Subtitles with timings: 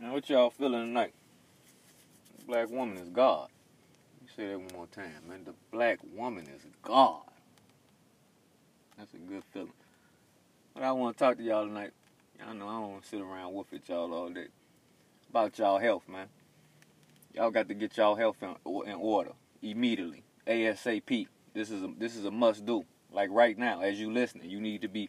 [0.00, 1.14] Now, what y'all feeling tonight?
[2.38, 3.48] The black woman is God.
[4.36, 5.44] Say that one more time, man.
[5.44, 7.22] The black woman is God.
[8.98, 9.72] That's a good feeling.
[10.74, 11.92] But I want to talk to y'all tonight.
[12.38, 14.48] Y'all know I don't want to sit around whoop at y'all all day.
[15.30, 16.26] About y'all health, man.
[17.34, 18.54] Y'all got to get y'all health in,
[18.86, 19.32] in order
[19.62, 21.26] immediately, ASAP.
[21.54, 22.84] This is a, this is a must do.
[23.10, 25.08] Like right now, as you listening, you need to be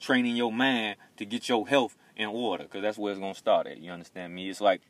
[0.00, 3.66] training your mind to get your health in order, cause that's where it's gonna start
[3.66, 3.78] at.
[3.78, 4.48] You understand me?
[4.48, 4.80] It's like,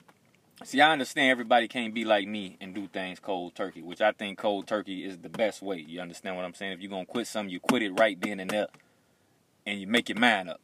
[0.62, 4.12] see, I understand everybody can't be like me and do things cold turkey, which I
[4.12, 5.78] think cold turkey is the best way.
[5.78, 6.72] You understand what I'm saying?
[6.72, 8.68] If you're gonna quit something, you quit it right then and there,
[9.66, 10.60] and you make your mind up,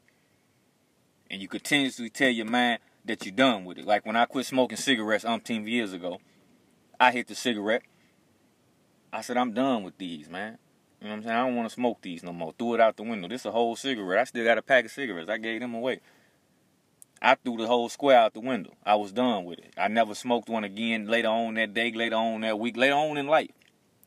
[1.30, 3.86] and you continuously tell your mind that you're done with it.
[3.86, 6.20] Like when I quit smoking cigarettes umpteen years ago,
[6.98, 7.82] I hit the cigarette.
[9.12, 10.58] I said, I'm done with these, man.
[11.00, 11.36] You know what I'm saying?
[11.36, 12.52] I don't want to smoke these no more.
[12.58, 13.26] Threw it out the window.
[13.26, 14.20] This is a whole cigarette.
[14.20, 15.30] I still got a pack of cigarettes.
[15.30, 16.00] I gave them away.
[17.22, 18.72] I threw the whole square out the window.
[18.84, 19.74] I was done with it.
[19.76, 23.18] I never smoked one again later on that day, later on that week, later on
[23.18, 23.50] in life.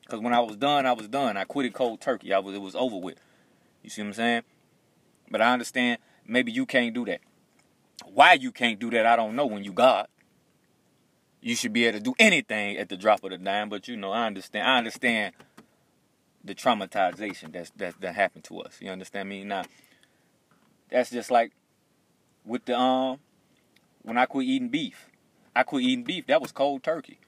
[0.01, 1.37] Because when I was done, I was done.
[1.37, 2.33] I quit it cold turkey.
[2.33, 3.19] I was, it was over with.
[3.83, 4.41] You see what I'm saying?
[5.29, 7.21] But I understand maybe you can't do that.
[8.05, 10.07] Why you can't do that, I don't know when you God.
[11.41, 13.97] You should be able to do anything at the drop of the dime, but you
[13.97, 14.67] know, I understand.
[14.67, 15.33] I understand
[16.43, 18.77] the traumatization that's that that happened to us.
[18.79, 19.43] You understand me?
[19.43, 19.63] Now,
[20.89, 21.51] that's just like
[22.45, 23.19] with the um
[24.01, 25.09] when I quit eating beef.
[25.55, 26.27] I quit eating beef.
[26.27, 27.19] That was cold turkey.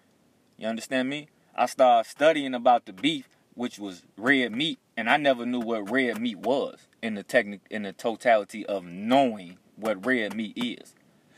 [0.57, 1.27] You understand me?
[1.55, 5.89] I started studying about the beef, which was red meat, and I never knew what
[5.89, 10.95] red meat was in the technic in the totality of knowing what red meat is.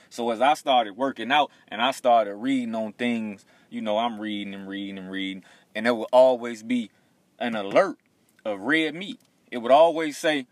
[0.09, 4.19] So as I started working out and I started reading on things, you know, I'm
[4.19, 5.44] reading and reading and reading,
[5.75, 6.89] and there would always be
[7.39, 7.97] an alert
[8.45, 9.19] of red meat.
[9.52, 10.47] It would always say,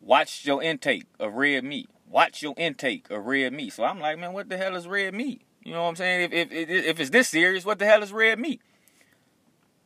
[0.00, 1.88] watch your intake of red meat.
[2.10, 3.72] Watch your intake of red meat.
[3.72, 5.42] So I'm like, man, what the hell is red meat?
[5.62, 6.32] You know what I'm saying?
[6.32, 8.60] If, if, if it's this serious, what the hell is red meat?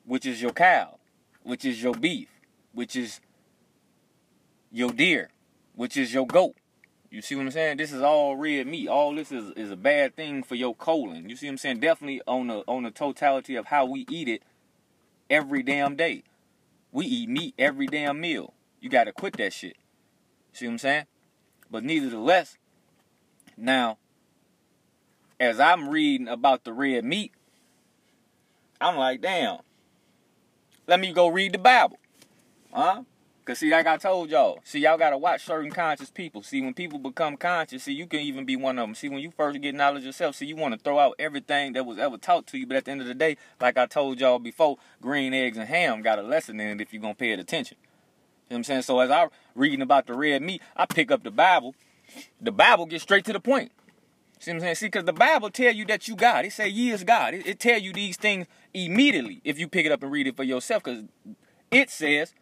[0.07, 0.99] Which is your cow,
[1.43, 2.29] which is your beef,
[2.73, 3.21] which is
[4.73, 5.31] your deer,
[5.75, 6.57] which is your goat.
[7.11, 7.77] You see what I'm saying?
[7.77, 8.89] This is all red meat.
[8.89, 11.29] All this is, is a bad thing for your colon.
[11.29, 11.81] You see what I'm saying?
[11.81, 14.43] Definitely on the on the totality of how we eat it
[15.29, 16.25] every damn day.
[16.91, 18.55] We eat meat every damn meal.
[18.81, 19.77] You got to quit that shit.
[20.53, 21.05] See what I'm saying?
[21.75, 22.57] But nevertheless,
[23.57, 23.99] now,
[25.41, 27.33] as I'm reading about the red meat,
[28.81, 29.59] I'm like, damn,
[30.87, 31.99] let me go read the Bible.
[32.73, 33.03] Huh?
[33.45, 36.45] Cause see, like I told y'all, see y'all gotta watch certain conscious people.
[36.45, 38.95] See, when people become conscious, see you can even be one of them.
[38.95, 41.85] See, when you first get knowledge yourself, see you want to throw out everything that
[41.85, 42.69] was ever taught to you.
[42.69, 45.69] But at the end of the day, like I told y'all before, green eggs and
[45.69, 47.79] ham got a lesson in it if you're gonna pay it attention.
[48.51, 48.83] Know what I'm saying?
[48.83, 51.75] So as I reading about the red meat, I pick up the Bible.
[52.41, 53.73] The Bible gets straight to the point.
[54.39, 54.75] See what I'm saying?
[54.75, 56.45] See, because the Bible tell you that you God.
[56.45, 57.35] It say ye is God.
[57.35, 60.37] It, it tell you these things immediately if you pick it up and read it
[60.37, 60.83] for yourself.
[60.83, 61.05] Because
[61.71, 62.35] it says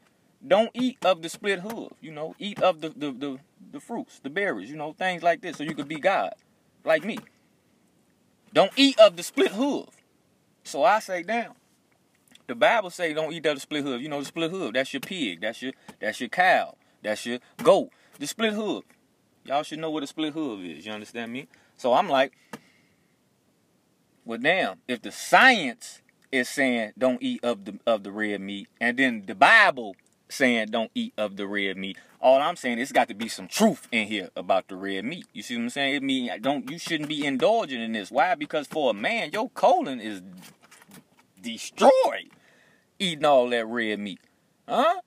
[0.47, 3.39] don't eat of the split hoof, you know, eat of the, the, the,
[3.73, 6.35] the fruits, the berries, you know, things like this, so you could be God,
[6.85, 7.19] like me.
[8.53, 9.89] Don't eat of the split hoof.
[10.65, 11.53] So I say, damn.
[12.47, 14.01] The Bible say don't eat the split hoof.
[14.01, 14.73] You know the split hoof.
[14.75, 15.41] That's your pig.
[15.41, 16.77] That's your that's your cow.
[17.03, 17.91] That's your goat.
[18.19, 18.85] The split hoof.
[19.45, 20.87] Y'all should know what a split hoof is.
[20.87, 21.49] You understand me?
[21.77, 22.33] So I'm like,
[24.25, 24.79] well, damn.
[24.87, 29.25] If the science is saying don't eat of the of the red meat, and then
[29.27, 29.97] the Bible
[30.29, 31.97] saying don't eat of the red meat.
[32.21, 35.27] All I'm saying is got to be some truth in here about the red meat.
[35.33, 35.95] You see what I'm saying?
[35.95, 38.11] It mean don't you shouldn't be indulging in this.
[38.11, 38.35] Why?
[38.35, 40.23] Because for a man, your colon is
[41.43, 42.31] destroyed
[42.99, 44.21] eating all that red meat.
[44.69, 45.01] Huh?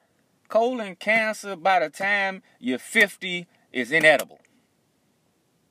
[0.47, 4.39] Colon cancer by the time you're 50 is inedible.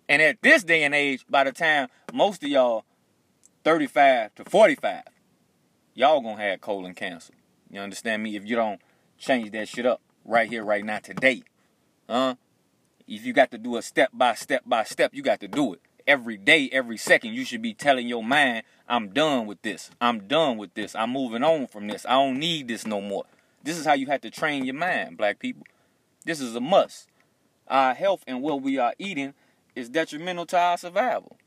[0.09, 2.85] And at this day and age, by the time most of y'all
[3.65, 5.03] 35 to 45,
[5.95, 7.35] y'all gonna have colon cancer.
[7.71, 8.37] You understand me?
[8.37, 8.81] If you don't
[9.19, 11.43] change that shit up right here, right now, today.
[12.09, 12.35] Huh?
[13.07, 15.75] If you got to do a step by step by step, you got to do
[15.75, 15.81] it.
[16.07, 19.91] Every day, every second, you should be telling your mind, I'm done with this.
[20.01, 20.95] I'm done with this.
[20.95, 22.05] I'm moving on from this.
[22.07, 23.25] I don't need this no more.
[23.63, 25.67] This is how you have to train your mind, black people.
[26.25, 27.09] This is a must.
[27.67, 29.33] Our health and what we are eating
[29.75, 31.39] is detrimental to our survival.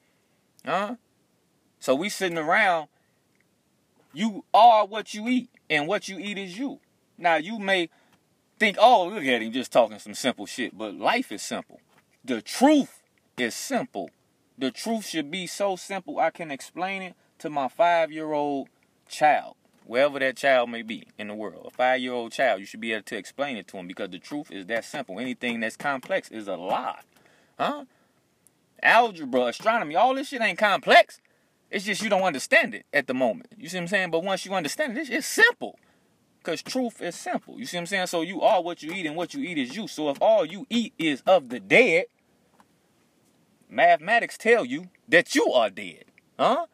[0.66, 0.96] Huh?
[1.80, 2.88] So we sitting around,
[4.14, 6.80] you are what you eat, and what you eat is you.
[7.20, 7.90] Now you may
[8.58, 11.80] think, oh, look at him just talking some simple shit, but life is simple.
[12.26, 13.02] The truth
[13.38, 14.10] is simple.
[14.58, 18.70] The truth should be so simple I can explain it to my five year old
[19.08, 19.56] child,
[19.86, 21.68] wherever that child may be in the world.
[21.68, 24.10] A five year old child, you should be able to explain it to him because
[24.10, 25.20] the truth is that simple.
[25.20, 27.02] Anything that's complex is a lie.
[27.60, 27.86] Huh?
[28.82, 31.20] algebra, astronomy, all this shit ain't complex.
[31.70, 33.52] It's just you don't understand it at the moment.
[33.58, 34.12] You see what I'm saying?
[34.12, 35.78] But once you understand it, it's simple.
[36.40, 37.60] Because truth is simple.
[37.60, 38.08] You see what I'm saying?
[38.08, 39.88] So you are what you eat, and what you eat is you.
[39.88, 42.06] So if all you eat is of the dead,
[43.70, 46.06] mathematics tell you that you are dead.
[46.40, 46.66] Huh?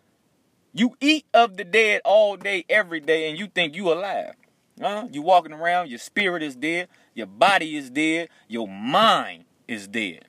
[0.73, 4.33] You eat of the dead all day, every day, and you think you alive.
[4.81, 5.07] Huh?
[5.11, 10.25] You walking around, your spirit is dead, your body is dead, your mind is dead.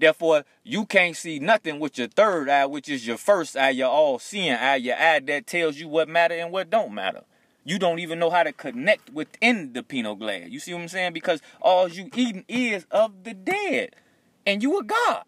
[0.00, 3.88] Therefore, you can't see nothing with your third eye, which is your first eye, your
[3.88, 7.22] all seeing eye, your eye that tells you what matter and what don't matter.
[7.64, 10.52] You don't even know how to connect within the pineal gland.
[10.52, 11.12] You see what I'm saying?
[11.14, 13.96] Because all you eating is of the dead.
[14.46, 15.24] And you a God.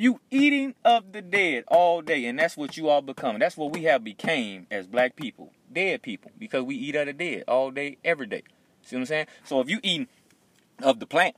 [0.00, 3.40] You eating of the dead all day, and that's what you all becoming.
[3.40, 7.12] That's what we have became as black people, dead people, because we eat of the
[7.12, 8.44] dead all day, every day.
[8.82, 9.26] See what I'm saying?
[9.42, 10.06] So if you eating
[10.84, 11.34] of the plant,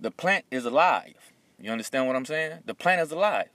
[0.00, 1.32] the plant is alive.
[1.60, 2.60] You understand what I'm saying?
[2.64, 3.50] The plant is alive.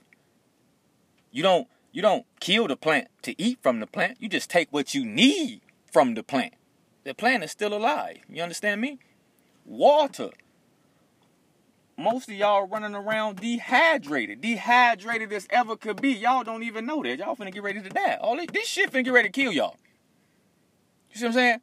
[1.32, 4.18] You don't you don't kill the plant to eat from the plant.
[4.20, 6.54] You just take what you need from the plant.
[7.02, 8.18] The plant is still alive.
[8.28, 9.00] You understand me?
[9.64, 10.30] Water.
[11.96, 14.40] Most of y'all running around dehydrated.
[14.40, 16.12] Dehydrated as ever could be.
[16.12, 17.18] Y'all don't even know that.
[17.18, 18.18] Y'all finna get ready to die.
[18.20, 19.76] All this, this shit finna get ready to kill y'all.
[21.10, 21.60] You see what I'm saying?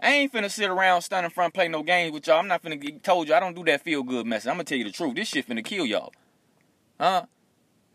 [0.00, 2.38] I ain't finna sit around standing in front play no games with y'all.
[2.38, 4.48] I'm not finna get told you I don't do that feel good message.
[4.48, 5.16] I'm gonna tell you the truth.
[5.16, 6.12] This shit finna kill y'all.
[7.00, 7.24] Huh?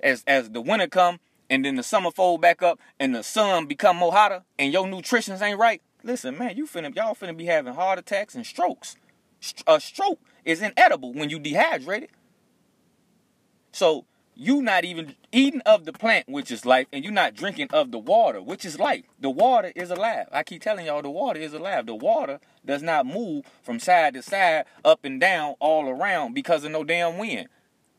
[0.01, 3.67] As as the winter come and then the summer fold back up and the sun
[3.67, 5.81] become more hotter and your nutrition's ain't right.
[6.03, 8.97] Listen, man, you finna y'all finna be having heart attacks and strokes.
[9.67, 12.09] A stroke is inedible when you dehydrated.
[13.71, 14.05] So
[14.35, 17.91] you not even eating of the plant, which is life, and you not drinking of
[17.91, 19.03] the water, which is life.
[19.19, 20.27] The water is alive.
[20.31, 21.85] I keep telling y'all the water is alive.
[21.85, 26.63] The water does not move from side to side, up and down, all around because
[26.63, 27.49] of no damn wind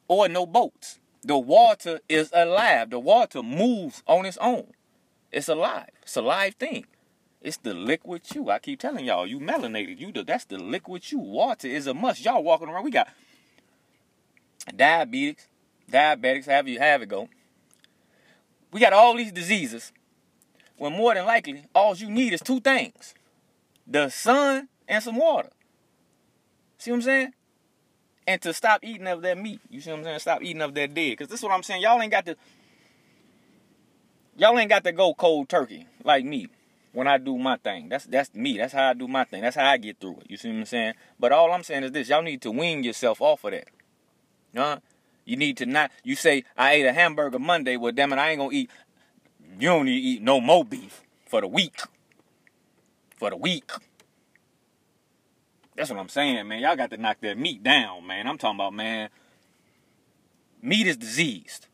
[0.08, 0.98] or no boats.
[1.22, 2.90] The water is alive.
[2.90, 4.72] The water moves on its own.
[5.30, 5.90] It's alive.
[6.02, 6.86] It's a live thing.
[7.42, 8.50] It's the liquid you.
[8.50, 9.98] I keep telling y'all, you melanated.
[9.98, 11.18] You the, that's the liquid you.
[11.18, 12.24] Water is a must.
[12.24, 12.84] Y'all walking around.
[12.84, 13.08] We got
[14.76, 15.46] diabetes,
[15.90, 17.28] diabetics, have you have it go.
[18.72, 19.92] We got all these diseases.
[20.76, 23.14] When more than likely, all you need is two things:
[23.86, 25.50] the sun and some water.
[26.76, 27.32] See what I'm saying?
[28.26, 29.60] And to stop eating of that meat.
[29.70, 30.18] You see what I'm saying?
[30.20, 31.18] Stop eating of that dead.
[31.18, 31.80] Cause this is what I'm saying.
[31.82, 32.36] Y'all ain't got to.
[34.36, 36.48] Y'all ain't got to go cold turkey like me
[36.92, 37.88] when I do my thing.
[37.88, 38.58] That's that's me.
[38.58, 39.42] That's how I do my thing.
[39.42, 40.26] That's how I get through it.
[40.30, 40.94] You see what I'm saying?
[41.18, 43.68] But all I'm saying is this: y'all need to wean yourself off of that.
[44.54, 44.78] Huh?
[45.24, 45.90] You need to not.
[46.02, 47.76] You say I ate a hamburger Monday.
[47.76, 48.70] Well, damn it, I ain't gonna eat.
[49.58, 51.80] You don't need to eat no more beef for the week.
[53.16, 53.70] For the week.
[55.76, 56.60] That's what I'm saying, man.
[56.60, 58.26] Y'all got to knock that meat down, man.
[58.26, 59.08] I'm talking about, man.
[60.62, 61.68] Meat is diseased.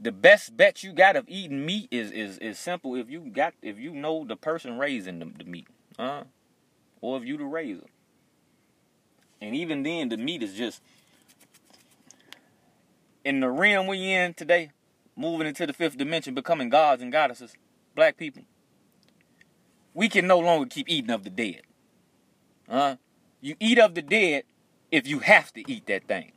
[0.00, 2.96] The best bet you got of eating meat is is is simple.
[2.96, 5.68] If you got if you know the person raising the, the meat,
[5.98, 6.24] huh?
[7.00, 7.86] Or if you the raiser.
[9.42, 10.82] And even then, the meat is just
[13.24, 14.70] in the realm we in today,
[15.16, 17.52] moving into the fifth dimension, becoming gods and goddesses,
[17.94, 18.42] black people,
[19.94, 21.62] we can no longer keep eating of the dead.
[22.68, 22.96] Huh?
[23.40, 24.44] You eat of the dead
[24.90, 26.32] if you have to eat that thing.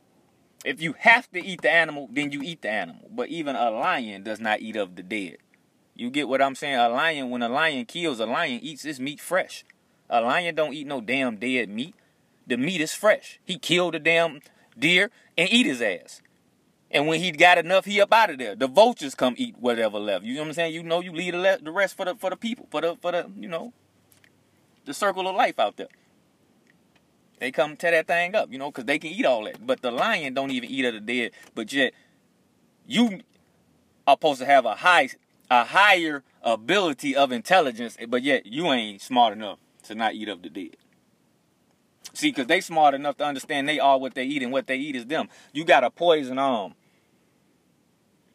[0.64, 3.08] If you have to eat the animal, then you eat the animal.
[3.10, 5.36] But even a lion does not eat of the dead.
[5.94, 6.76] You get what I'm saying?
[6.76, 9.64] A lion, when a lion kills, a lion eats its meat fresh.
[10.08, 11.94] A lion don't eat no damn dead meat.
[12.46, 13.38] The meat is fresh.
[13.44, 14.40] He killed the damn
[14.78, 16.20] deer and eat his ass.
[16.90, 18.54] And when he got enough, he up out of there.
[18.54, 20.24] The vultures come eat whatever left.
[20.24, 20.74] You know what I'm saying?
[20.74, 23.12] You know, you leave the, the rest for the for the people, for the for
[23.12, 23.72] the you know,
[24.84, 25.88] the circle of life out there.
[27.38, 29.66] They come tear that thing up, you know, because they can eat all that.
[29.66, 31.32] But the lion don't even eat of the dead.
[31.54, 31.92] But yet,
[32.86, 33.20] you
[34.06, 35.10] are supposed to have a high,
[35.50, 40.42] a higher ability of intelligence, but yet you ain't smart enough to not eat of
[40.42, 40.76] the dead.
[42.12, 44.76] See, because they smart enough to understand they are what they eat, and what they
[44.76, 45.28] eat is them.
[45.52, 46.74] You got a poison um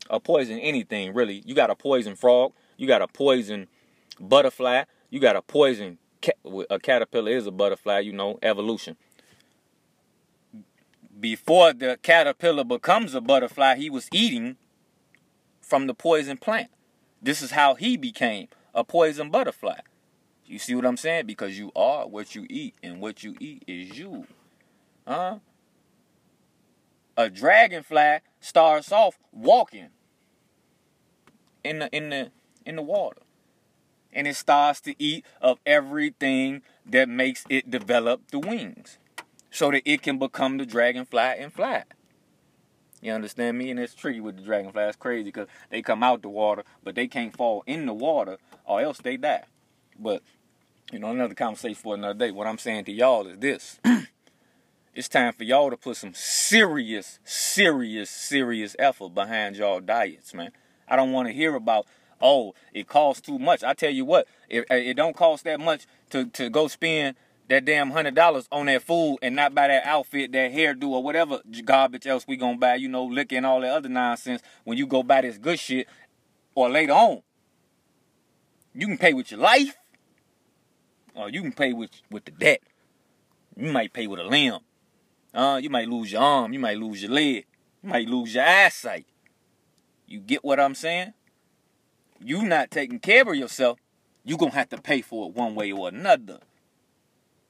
[0.09, 1.43] a poison anything really.
[1.45, 2.53] You got a poison frog.
[2.77, 3.67] You got a poison
[4.19, 4.83] butterfly.
[5.09, 5.97] You got a poison
[6.69, 7.99] a caterpillar is a butterfly.
[7.99, 8.97] You know evolution.
[11.19, 14.57] Before the caterpillar becomes a butterfly, he was eating
[15.61, 16.69] from the poison plant.
[17.21, 19.79] This is how he became a poison butterfly.
[20.45, 21.25] You see what I'm saying?
[21.27, 24.25] Because you are what you eat, and what you eat is you.
[25.07, 25.39] Huh?
[27.17, 29.89] A dragonfly starts off walking
[31.63, 32.31] in the in the
[32.65, 33.21] in the water.
[34.11, 38.97] And it starts to eat of everything that makes it develop the wings.
[39.51, 41.83] so that it can become the dragonfly and fly.
[43.01, 43.71] You understand me?
[43.71, 44.83] And it's tricky with the dragonfly.
[44.83, 48.37] It's crazy because they come out the water, but they can't fall in the water
[48.65, 49.45] or else they die.
[49.97, 50.21] But,
[50.91, 52.31] you know, another conversation for another day.
[52.31, 53.79] What I'm saying to y'all is this.
[54.93, 60.51] it's time for y'all to put some serious, serious, serious effort behind y'all diets, man.
[60.87, 61.85] I don't want to hear about,
[62.21, 63.63] oh, it costs too much.
[63.63, 67.15] I tell you what, it, it don't cost that much to, to go spend
[67.49, 71.03] that damn hundred dollars on that food and not buy that outfit, that hairdo, or
[71.03, 74.77] whatever garbage else we gonna buy, you know, liquor and all that other nonsense when
[74.77, 75.87] you go buy this good shit
[76.53, 77.21] or later on.
[78.73, 79.75] You can pay with your life,
[81.15, 82.61] or you can pay with with the debt.
[83.57, 84.59] You might pay with a limb.
[85.33, 87.45] Uh, you might lose your arm, you might lose your leg,
[87.83, 89.05] you might lose your eyesight.
[90.07, 91.13] You get what I'm saying?
[92.21, 93.79] You not taking care of yourself,
[94.23, 96.39] you gonna have to pay for it one way or another.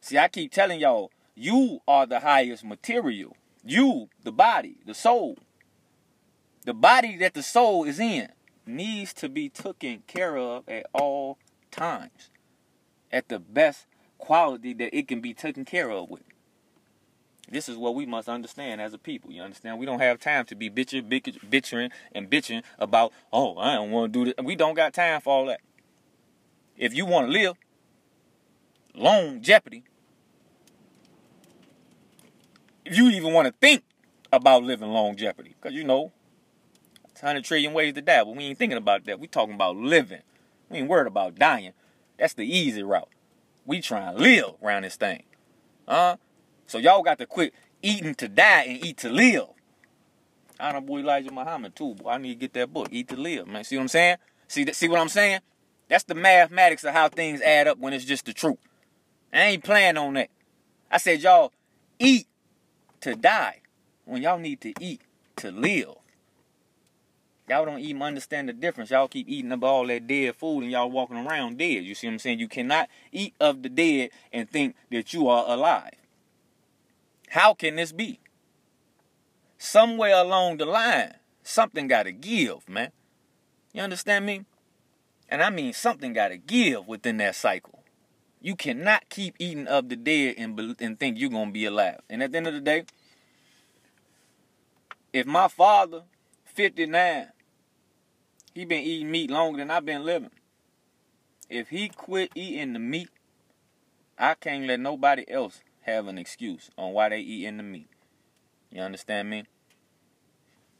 [0.01, 3.35] See, I keep telling y'all, you are the highest material.
[3.63, 5.37] You, the body, the soul.
[6.65, 8.29] The body that the soul is in
[8.65, 11.37] needs to be taken care of at all
[11.71, 12.29] times.
[13.11, 16.21] At the best quality that it can be taken care of with.
[17.51, 19.31] This is what we must understand as a people.
[19.31, 19.79] You understand?
[19.79, 24.13] We don't have time to be bitching, bitching, and bitching about, oh, I don't want
[24.13, 24.45] to do this.
[24.45, 25.61] We don't got time for all that.
[26.77, 27.55] If you want to live,
[28.95, 29.83] long jeopardy,
[32.85, 33.83] if you even want to think
[34.31, 36.11] about living long jeopardy, because you know,
[37.11, 39.19] it's 100 trillion ways to die, but we ain't thinking about that.
[39.19, 40.21] We talking about living.
[40.69, 41.73] We ain't worried about dying.
[42.17, 43.09] That's the easy route.
[43.65, 45.23] We trying to live around this thing.
[45.87, 46.17] Huh?
[46.69, 49.47] So y'all got to quit eating to die and eat to live.
[50.59, 51.95] I know boy Elijah Muhammad too.
[51.95, 53.63] Boy, I need to get that book, Eat to Live, man.
[53.63, 54.17] See what I'm saying?
[54.47, 54.71] See?
[54.71, 55.39] See what I'm saying?
[55.87, 58.59] That's the mathematics of how things add up when it's just the truth.
[59.33, 60.29] I ain't playing on that.
[60.91, 61.53] I said y'all
[61.97, 62.27] eat
[63.01, 63.61] to die
[64.05, 65.01] when y'all need to eat
[65.37, 65.95] to live.
[67.47, 68.91] Y'all don't even understand the difference.
[68.91, 71.83] Y'all keep eating up all that dead food and y'all walking around dead.
[71.83, 72.37] You see what I'm saying?
[72.37, 75.93] You cannot eat of the dead and think that you are alive.
[77.29, 78.19] How can this be?
[79.57, 82.91] Somewhere along the line, something got to give, man.
[83.71, 84.45] You understand me?
[85.29, 87.83] And I mean, something got to give within that cycle.
[88.41, 91.99] You cannot keep eating of the dead and, and think you're going to be alive.
[92.09, 92.85] And at the end of the day,
[95.13, 96.03] if my father,
[96.45, 97.27] 59,
[98.53, 100.31] he been eating meat longer than I've been living.
[101.47, 103.09] If he quit eating the meat,
[104.17, 107.89] I can't let nobody else have an excuse on why they eating the meat.
[108.71, 109.45] You understand me?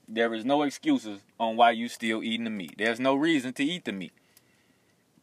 [0.08, 2.76] There is no excuses on why you still eating the meat.
[2.78, 4.14] There's no reason to eat the meat.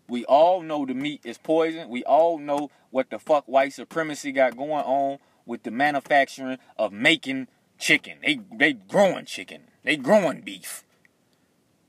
[0.09, 1.89] We all know the meat is poison.
[1.89, 6.93] We all know what the fuck white supremacy got going on with the manufacturing of
[6.93, 8.19] making chicken.
[8.25, 9.63] They they growing chicken.
[9.83, 10.85] They growing beef.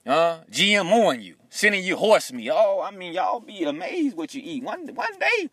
[0.05, 2.49] Uh, GMOing you, sending you horse meat.
[2.51, 4.63] Oh, I mean, y'all be amazed what you eat.
[4.63, 5.49] One one day,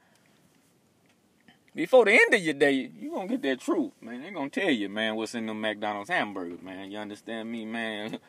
[1.75, 4.23] before the end of your day, you gonna get that truth, man.
[4.23, 6.91] They gonna tell you, man, what's in the McDonald's hamburgers, man.
[6.91, 8.19] You understand me, man?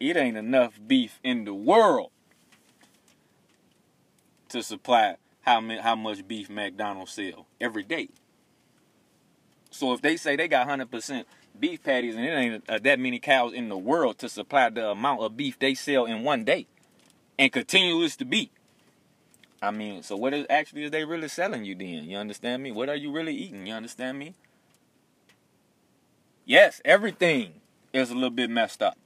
[0.00, 2.12] It ain't enough beef in the world
[4.50, 8.08] to supply how how much beef McDonald's sell every day.
[9.70, 11.26] So if they say they got hundred percent
[11.58, 14.90] beef patties and it ain't uh, that many cows in the world to supply the
[14.90, 16.66] amount of beef they sell in one day,
[17.38, 18.50] and continuous to be.
[19.60, 22.04] I mean, so what is actually is they really selling you then?
[22.04, 22.70] You understand me?
[22.70, 23.66] What are you really eating?
[23.66, 24.34] You understand me?
[26.44, 27.54] Yes, everything
[27.92, 28.96] is a little bit messed up.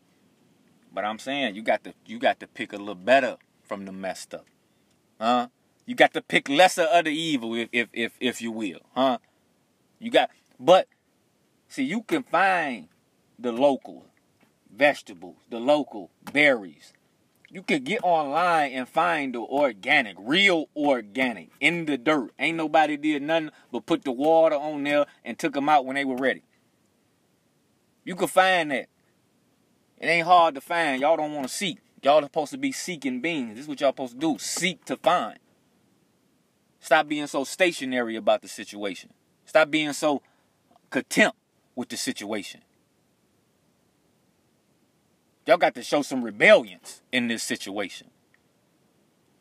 [0.94, 3.92] But I'm saying you got to you got to pick a little better from the
[3.92, 4.47] messed up.
[5.18, 5.49] Huh?
[5.87, 8.80] You got to pick lesser of the evil if if if, if you will.
[8.94, 9.18] Huh?
[9.99, 10.30] You got
[10.61, 10.87] but
[11.68, 12.88] see you can find
[13.38, 14.04] the local
[14.71, 16.92] vegetables, the local berries,
[17.52, 22.30] you could get online and find the organic, real organic, in the dirt.
[22.38, 25.94] Ain't nobody did nothing but put the water on there and took them out when
[25.94, 26.42] they were ready.
[28.04, 28.88] You could find that.
[29.99, 31.02] It ain't hard to find.
[31.02, 31.78] Y'all don't want to seek.
[32.02, 33.54] Y'all are supposed to be seeking beings.
[33.54, 34.37] This is what y'all supposed to do.
[34.38, 35.38] Seek to find.
[36.80, 39.11] Stop being so stationary about the situation.
[39.44, 40.23] Stop being so
[40.88, 41.37] contempt
[41.76, 42.62] with the situation.
[45.46, 48.08] Y'all got to show some rebellions in this situation.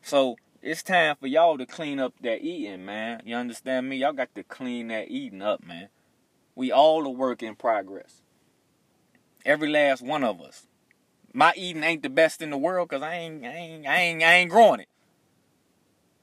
[0.02, 3.22] So it's time for y'all to clean up that eating, man.
[3.24, 3.98] You understand me?
[3.98, 5.90] Y'all got to clean that eating up, man.
[6.56, 8.24] We all a work in progress.
[9.46, 10.68] Every last one of us.
[11.34, 14.24] My eating ain't the best in the world because I ain't, I ain't, I ain't,
[14.24, 14.90] I ain't growing it.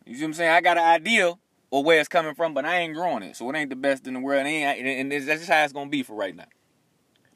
[0.04, 0.50] You see what I'm saying?
[0.50, 1.34] I got an idea
[1.70, 4.06] or where it's coming from, but I ain't growing it, so it ain't the best
[4.06, 4.46] in the world.
[4.46, 6.46] And, and that's just how it's gonna be for right now.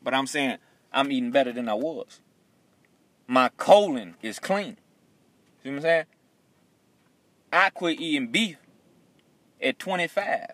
[0.03, 0.59] But I'm saying
[0.93, 2.21] I'm eating better than I was.
[3.27, 4.77] My colon is clean.
[5.63, 6.05] See what I'm saying?
[7.53, 8.57] I quit eating beef
[9.61, 10.53] at 25.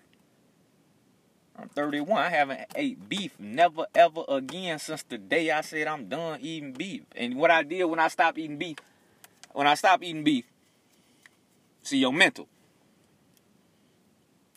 [1.57, 2.19] I'm 31.
[2.23, 6.73] I haven't ate beef never ever again since the day I said I'm done eating
[6.73, 7.03] beef.
[7.17, 8.77] And what I did when I stopped eating beef,
[9.53, 10.45] when I stopped eating beef,
[11.83, 12.47] see your mental.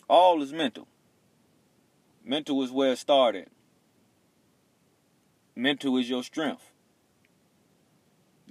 [0.08, 0.88] All is mental.
[2.24, 3.48] Mental is where it started.
[5.56, 6.71] Mental is your strength.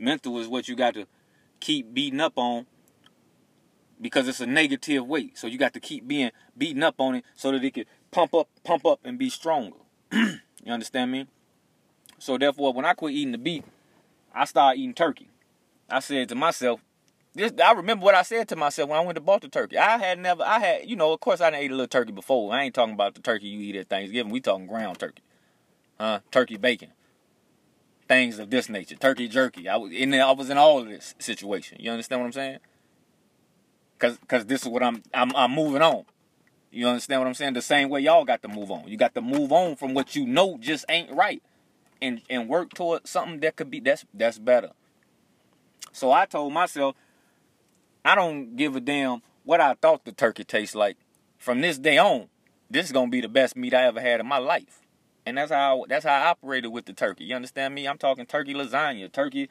[0.00, 1.06] Mental is what you got to
[1.60, 2.66] keep beating up on
[4.00, 5.36] because it's a negative weight.
[5.36, 8.34] So you got to keep being beaten up on it so that it can pump
[8.34, 9.76] up, pump up, and be stronger.
[10.12, 11.26] you understand me?
[12.18, 13.64] So therefore, when I quit eating the beef,
[14.34, 15.28] I started eating turkey.
[15.88, 16.80] I said to myself,
[17.34, 19.78] this I remember what I said to myself when I went to bought the turkey.
[19.78, 22.12] I had never, I had, you know, of course I didn't eat a little turkey
[22.12, 22.52] before.
[22.52, 24.32] I ain't talking about the turkey you eat at Thanksgiving.
[24.32, 25.22] We talking ground turkey,
[25.98, 26.20] huh?
[26.30, 26.90] Turkey bacon,
[28.10, 28.96] things of this nature.
[28.96, 29.68] Turkey jerky.
[29.68, 31.78] I was in, I was in all of this situation.
[31.80, 32.58] You understand what I'm saying?
[34.00, 36.06] Cause, cause this is what I'm, I'm, I'm moving on.
[36.72, 37.52] You understand what I'm saying?
[37.52, 38.88] The same way y'all got to move on.
[38.88, 41.42] You got to move on from what you know just ain't right,
[42.02, 44.70] and and work toward something that could be that's that's better.
[45.92, 46.94] So I told myself,
[48.04, 50.96] I don't give a damn what I thought the turkey tastes like.
[51.38, 52.28] From this day on,
[52.70, 54.86] this is gonna be the best meat I ever had in my life,
[55.26, 57.24] and that's how that's how I operated with the turkey.
[57.24, 57.86] You understand me?
[57.86, 59.48] I'm talking turkey lasagna, turkey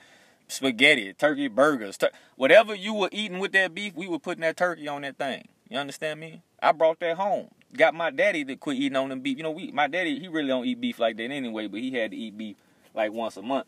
[0.48, 4.58] spaghetti, turkey burgers, tur- whatever you were eating with that beef, we were putting that
[4.58, 5.48] turkey on that thing.
[5.70, 6.42] You understand me?
[6.62, 7.50] I brought that home.
[7.78, 9.38] Got my daddy to quit eating on them beef.
[9.38, 11.92] You know, we my daddy he really don't eat beef like that anyway, but he
[11.92, 12.58] had to eat beef
[12.94, 13.68] like once a month.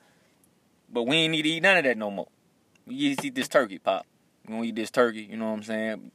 [0.90, 2.28] But we ain't need to eat none of that no more.
[2.86, 4.06] We just eat this turkey pop.
[4.48, 6.12] We gonna eat this turkey, you know what I'm saying?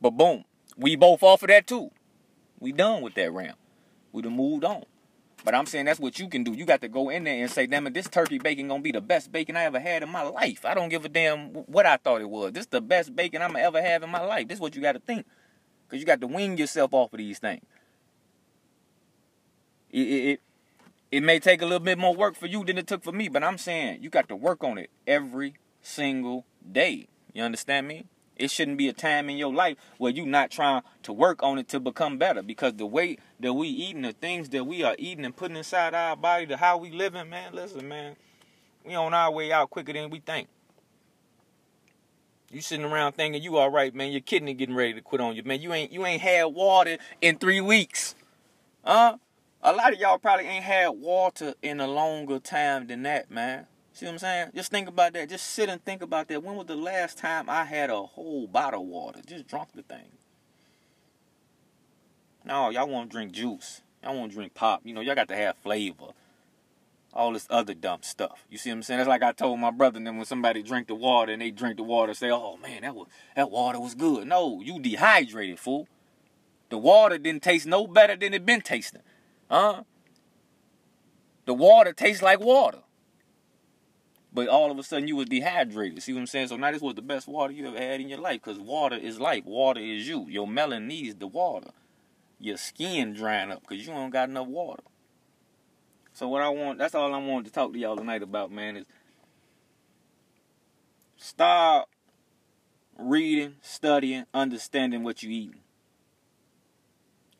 [0.00, 0.44] But boom,
[0.76, 1.90] we both off of that too.
[2.58, 3.54] We done with that round.
[4.12, 4.84] We done moved on.
[5.44, 6.52] But I'm saying that's what you can do.
[6.52, 8.92] You got to go in there and say, damn it, this turkey bacon gonna be
[8.92, 10.64] the best bacon I ever had in my life.
[10.64, 12.52] I don't give a damn what I thought it was.
[12.52, 14.48] This is the best bacon I'ma ever have in my life.
[14.48, 15.26] This is what you got to think.
[15.86, 17.64] Because you got to wing yourself off of these things.
[19.90, 20.40] It, it, it,
[21.10, 23.28] it may take a little bit more work for you than it took for me,
[23.28, 27.08] but I'm saying you got to work on it every single day.
[27.32, 28.04] You understand me?
[28.40, 31.58] It shouldn't be a time in your life where you're not trying to work on
[31.58, 32.42] it to become better.
[32.42, 35.92] Because the way that we eating, the things that we are eating and putting inside
[35.92, 38.16] our body, the how we living, man, listen, man,
[38.86, 40.48] we on our way out quicker than we think.
[42.50, 44.10] You sitting around thinking you all right, man.
[44.10, 45.60] Your kidney getting ready to quit on you, man.
[45.60, 48.14] You ain't you ain't had water in three weeks,
[48.82, 49.18] huh?
[49.62, 53.66] A lot of y'all probably ain't had water in a longer time than that, man.
[54.00, 54.48] See what I'm saying?
[54.54, 55.28] Just think about that.
[55.28, 56.42] Just sit and think about that.
[56.42, 59.20] When was the last time I had a whole bottle of water?
[59.26, 60.12] Just drunk the thing.
[62.42, 63.82] No, y'all want to drink juice.
[64.02, 64.80] Y'all want to drink pop.
[64.84, 66.14] You know, y'all got to have flavor.
[67.12, 68.46] All this other dumb stuff.
[68.48, 69.00] You see what I'm saying?
[69.00, 71.76] That's like I told my brother then when somebody drink the water and they drink
[71.76, 75.88] the water, say, "Oh man, that was that water was good." No, you dehydrated, fool.
[76.70, 79.02] The water didn't taste no better than it been tasting,
[79.50, 79.82] huh?
[81.44, 82.78] The water tastes like water
[84.32, 86.02] but all of a sudden you was dehydrated.
[86.02, 86.48] See what I'm saying?
[86.48, 88.96] So now this was the best water you ever had in your life because water
[88.96, 89.44] is life.
[89.44, 90.26] Water is you.
[90.28, 91.70] Your melon needs the water.
[92.38, 94.84] Your skin drying up because you don't got enough water.
[96.12, 98.76] So what I want, that's all I wanted to talk to y'all tonight about, man,
[98.76, 98.86] is
[101.16, 101.88] stop
[102.98, 105.60] reading, studying, understanding what you eating.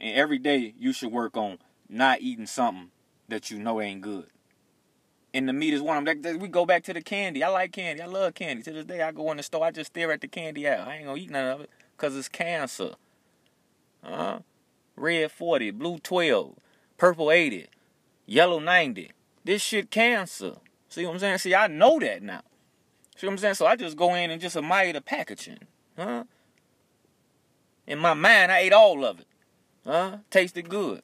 [0.01, 2.91] And every day you should work on not eating something
[3.29, 4.27] that you know ain't good
[5.33, 6.39] and the meat is one of them.
[6.39, 7.43] We go back to the candy.
[7.43, 8.03] I like candy.
[8.03, 8.63] I love candy.
[8.65, 9.65] To this day, I go in the store.
[9.65, 10.89] I just stare at the candy out.
[10.89, 12.93] I ain't gonna eat none of it because it's cancer.
[14.03, 14.41] Huh?
[15.01, 16.55] red 40, blue 12,
[16.99, 17.67] purple 80,
[18.27, 19.11] yellow 90.
[19.45, 20.57] This shit cancer.
[20.89, 21.39] See what I'm saying?
[21.39, 22.43] See, I know that now.
[23.17, 23.55] See what I'm saying?
[23.55, 25.59] So I just go in and just admire the packaging.
[25.97, 26.25] Huh?
[27.87, 29.27] In my mind, I ate all of it.
[29.85, 30.19] Huh?
[30.31, 31.03] Tasted good.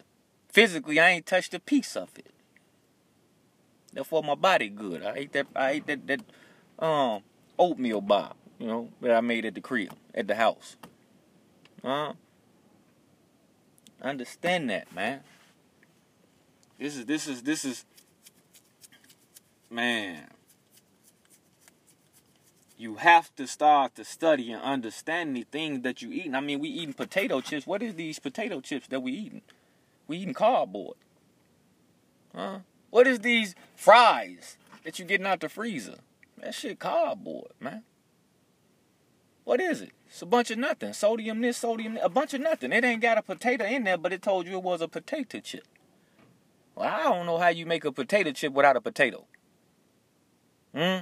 [0.49, 2.31] Physically, I ain't touched a piece of it.
[3.97, 5.03] Therefore, my body good.
[5.03, 5.47] I ate that.
[5.57, 6.21] I ate that that
[6.79, 7.23] um
[7.59, 10.77] oatmeal bar, you know, that I made at the crib, at the house.
[11.83, 12.13] Huh?
[14.03, 15.21] Understand that, man.
[16.79, 17.87] This is this is this is
[19.71, 20.29] man.
[22.77, 26.35] You have to start to study and understand the things that you eating.
[26.35, 27.67] I mean, we eating potato chips.
[27.67, 29.41] What is these potato chips that we eating?
[30.07, 30.99] We eating cardboard.
[32.35, 32.59] Huh?
[32.97, 35.97] What is these fries that you getting out the freezer?
[36.39, 37.83] That shit cardboard, man.
[39.45, 39.91] What is it?
[40.09, 40.95] It's a bunch of nothing.
[40.95, 42.73] Sodium this, sodium that, a bunch of nothing.
[42.73, 45.41] It ain't got a potato in there, but it told you it was a potato
[45.41, 45.67] chip.
[46.75, 49.27] Well, I don't know how you make a potato chip without a potato.
[50.75, 51.01] Hmm?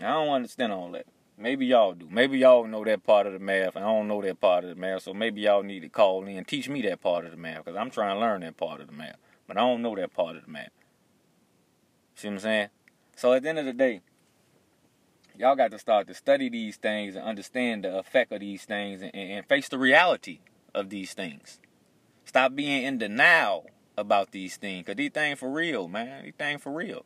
[0.00, 1.04] I don't understand all that.
[1.36, 2.08] Maybe y'all do.
[2.10, 3.76] Maybe y'all know that part of the math.
[3.76, 6.38] I don't know that part of the math, so maybe y'all need to call in
[6.38, 8.80] and teach me that part of the math because I'm trying to learn that part
[8.80, 9.18] of the math.
[9.46, 10.70] But I don't know that part of the math.
[12.18, 12.68] See what I'm saying?
[13.14, 14.00] So at the end of the day,
[15.38, 19.02] y'all got to start to study these things and understand the effect of these things
[19.02, 20.40] and, and face the reality
[20.74, 21.60] of these things.
[22.24, 24.84] Stop being in denial about these things.
[24.84, 26.24] Cause these things for real, man.
[26.24, 27.04] These things for real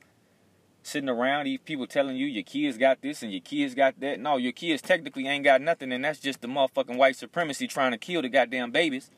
[0.83, 4.19] sitting around, these people telling you your kids got this and your kids got that.
[4.19, 7.93] No, your kids technically ain't got nothing, and that's just the motherfucking white supremacy trying
[7.93, 9.11] to kill the goddamn babies.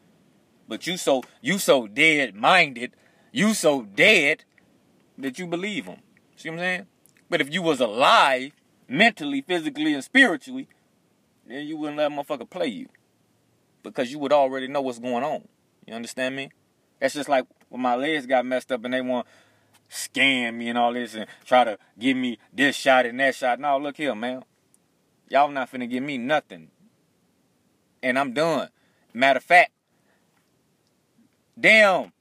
[0.69, 2.93] But you so you so dead minded,
[3.33, 4.45] you so dead
[5.19, 5.99] that you believe them.
[6.37, 6.87] See what I'm saying?
[7.31, 8.53] But if you was alive,
[8.89, 10.69] mentally, physically, and spiritually,
[11.47, 12.89] then you wouldn't let a motherfucker play you.
[13.83, 15.49] Because you would already know what's going on.
[15.87, 16.51] You understand me?
[17.01, 19.27] That's just like when my legs got messed up and they want
[19.91, 23.61] scam me and all this and try to give me this shot and that shot.
[23.61, 24.43] No, look here, man.
[25.29, 26.71] Y'all not finna give me nothing.
[28.03, 28.69] And I'm done.
[29.13, 29.73] Matter of fact,
[31.59, 32.13] damn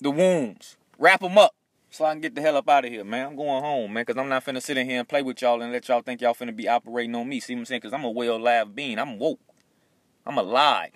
[0.00, 0.76] the wounds.
[1.02, 1.54] Wrap them up
[1.90, 3.28] so I can get the hell up out of here, man.
[3.28, 5.60] I'm going home, man, because I'm not finna sit in here and play with y'all
[5.60, 7.40] and let y'all think y'all finna be operating on me.
[7.40, 7.80] See what I'm saying?
[7.80, 8.98] Because I'm a well alive being.
[8.98, 9.40] I'm woke.
[10.24, 10.92] I'm alive.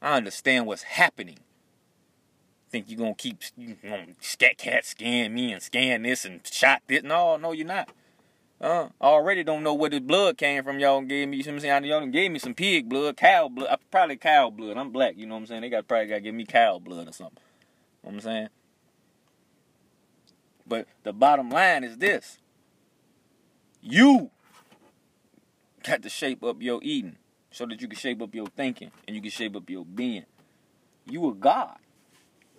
[0.00, 1.38] I understand what's happening
[2.68, 6.82] think you're gonna keep you gonna scat cat scan me and scan this and shot
[6.86, 7.02] this.
[7.02, 7.90] No, no, you're not.
[8.60, 10.80] Uh, already don't know where the blood came from.
[10.80, 11.84] Y'all gave me, you know what I'm saying?
[11.84, 14.76] Y'all gave me some pig blood, cow blood, uh, probably cow blood.
[14.76, 15.62] I'm black, you know what I'm saying?
[15.62, 17.38] They got probably gotta give me cow blood or something.
[18.02, 18.48] You know what I'm saying?
[20.68, 22.38] But the bottom line is this.
[23.80, 24.30] You
[25.82, 27.16] got to shape up your eating
[27.50, 30.26] so that you can shape up your thinking and you can shape up your being.
[31.06, 31.78] You a God.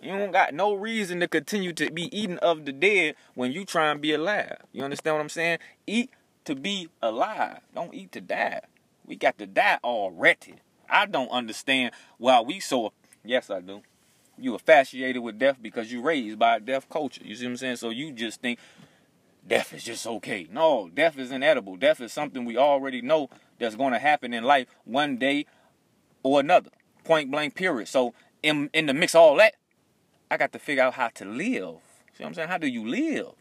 [0.02, 3.64] You don't got no reason to continue to be eating of the dead when you
[3.64, 4.56] try and be alive.
[4.72, 5.58] You understand what I'm saying?
[5.86, 6.10] Eat
[6.46, 7.58] to be alive.
[7.74, 8.62] Don't eat to die.
[9.04, 10.54] We got to die already.
[10.88, 12.92] I don't understand why we so.
[13.24, 13.82] Yes, I do.
[14.40, 17.22] You affiliated with death because you raised by a death culture.
[17.24, 17.76] You see what I'm saying?
[17.76, 18.58] So you just think
[19.46, 20.46] death is just okay.
[20.50, 21.76] No, death is inedible.
[21.76, 25.46] Death is something we already know that's going to happen in life one day
[26.22, 26.70] or another.
[27.04, 27.88] Point blank, period.
[27.88, 29.54] So in in the mix of all that,
[30.30, 31.76] I got to figure out how to live.
[32.14, 32.48] See what I'm saying?
[32.48, 33.32] How do you live?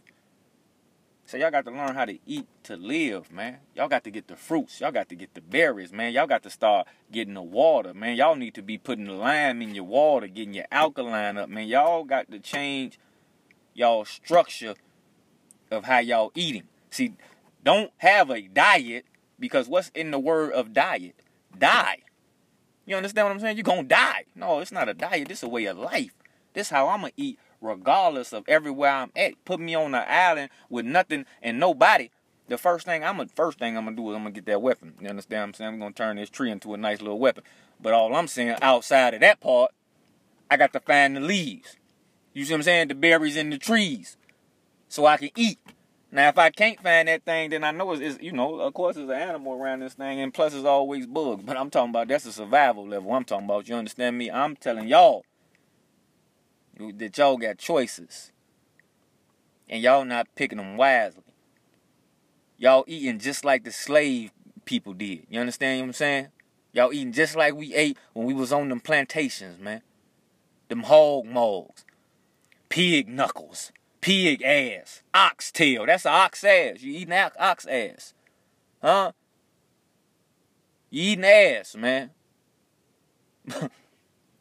[1.29, 3.57] So y'all got to learn how to eat to live, man.
[3.75, 4.81] Y'all got to get the fruits.
[4.81, 6.11] Y'all got to get the berries, man.
[6.11, 8.15] Y'all got to start getting the water, man.
[8.15, 11.67] Y'all need to be putting the lime in your water, getting your alkaline up, man.
[11.67, 12.97] Y'all got to change
[13.75, 14.73] y'all structure
[15.69, 16.63] of how y'all eating.
[16.89, 17.13] See,
[17.63, 19.05] don't have a diet
[19.39, 21.13] because what's in the word of diet?
[21.55, 21.97] Die.
[22.87, 23.55] You understand what I'm saying?
[23.55, 24.23] You're going to die.
[24.33, 25.27] No, it's not a diet.
[25.27, 26.15] This is a way of life.
[26.53, 29.33] This how I'm gonna eat regardless of everywhere I'm at.
[29.45, 32.09] Put me on an island with nothing and nobody.
[32.47, 34.61] The first thing I'm gonna first thing I'm gonna do is I'm gonna get that
[34.61, 34.95] weapon.
[34.99, 35.73] You understand what I'm saying?
[35.73, 37.43] I'm gonna turn this tree into a nice little weapon.
[37.79, 39.71] But all I'm saying outside of that part,
[40.49, 41.77] I got to find the leaves.
[42.33, 42.87] You see what I'm saying?
[42.87, 44.17] The berries in the trees.
[44.87, 45.59] So I can eat.
[46.11, 48.73] Now, if I can't find that thing, then I know it's, it's, you know, of
[48.73, 51.43] course, there's an animal around this thing, and plus, it's always bugs.
[51.43, 53.13] But I'm talking about that's a survival level.
[53.13, 53.69] I'm talking about.
[53.69, 54.31] You understand me?
[54.31, 55.23] I'm telling y'all,
[56.79, 58.31] that y'all got choices.
[59.67, 61.23] And y'all not picking them wisely.
[62.57, 64.31] Y'all eating just like the slave
[64.65, 65.25] people did.
[65.29, 66.27] You understand what I'm saying?
[66.73, 69.81] Y'all eating just like we ate when we was on them plantations, man.
[70.67, 71.85] Them hog maws.
[72.69, 73.71] Pig knuckles.
[74.01, 75.01] Pig ass.
[75.13, 75.85] Ox tail.
[75.85, 76.81] That's an ox ass.
[76.81, 78.13] You eating ox ass.
[78.81, 79.11] Huh?
[80.89, 82.11] You eating ass, man.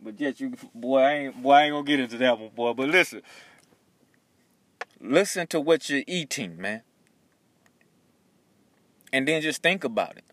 [0.00, 2.72] But yet you boy, I ain't boy, I ain't gonna get into that one, boy.
[2.72, 3.22] But listen.
[5.00, 6.82] Listen to what you're eating, man.
[9.12, 10.24] And then just think about it.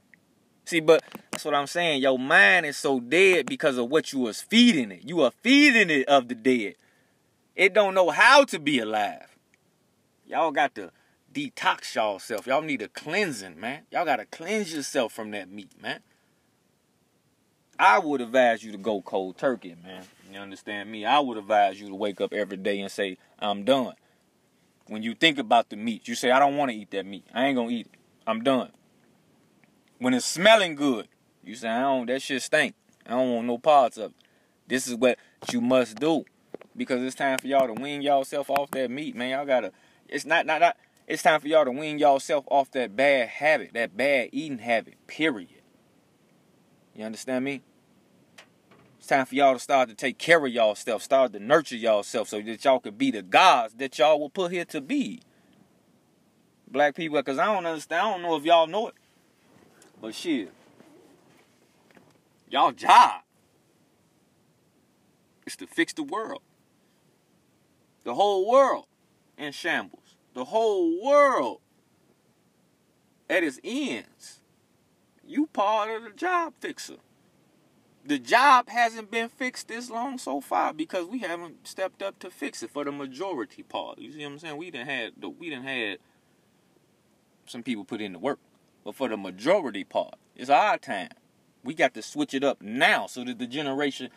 [0.65, 2.01] See, but that's what I'm saying.
[2.01, 5.03] Your mind is so dead because of what you was feeding it.
[5.03, 6.75] You are feeding it of the dead.
[7.55, 9.37] It don't know how to be alive.
[10.25, 10.91] Y'all got to
[11.31, 12.47] detox y'all self.
[12.47, 13.83] Y'all need a cleansing, man.
[13.91, 15.99] Y'all got to cleanse yourself from that meat, man.
[17.77, 20.03] I would advise you to go cold turkey, man.
[20.31, 21.05] You understand me?
[21.05, 23.93] I would advise you to wake up every day and say, I'm done.
[24.87, 27.25] When you think about the meat, you say, I don't want to eat that meat.
[27.33, 27.99] I ain't gonna eat it.
[28.27, 28.71] I'm done.
[29.97, 31.07] When it's smelling good,
[31.43, 32.75] you say, I don't, that shit stink.
[33.05, 34.17] I don't want no parts of it.
[34.67, 35.17] This is what
[35.51, 36.25] you must do.
[36.75, 39.29] Because it's time for y'all to wean y'all off that meat, man.
[39.29, 39.71] Y'all gotta
[40.09, 43.73] it's not not not It's time for y'all to wean yourself off that bad habit,
[43.73, 45.54] that bad eating habit, period.
[46.95, 47.61] You understand me?
[48.97, 51.75] It's time for y'all to start to take care of y'all self, start to nurture
[51.75, 54.81] y'all self so that y'all could be the gods that y'all were put here to
[54.81, 55.21] be.
[56.67, 58.95] Black people, because I don't understand, I don't know if y'all know it.
[60.01, 60.51] But shit.
[62.49, 63.21] Y'all job
[65.45, 66.41] is to fix the world.
[68.03, 68.85] The whole world
[69.37, 70.05] in shambles
[70.35, 71.61] the whole world
[73.27, 74.41] at its ends.
[75.27, 76.97] You part of the job fixer.
[78.05, 82.29] The job hasn't been fixed this long so far because we haven't stepped up to
[82.29, 83.97] fix it for the majority part.
[83.97, 84.57] You see what I'm saying?
[84.57, 85.97] We didn't had the we didn't had
[87.47, 88.39] some people put in the work.
[88.83, 91.09] But for the majority part, it's our time.
[91.63, 94.11] We got to switch it up now so that the generation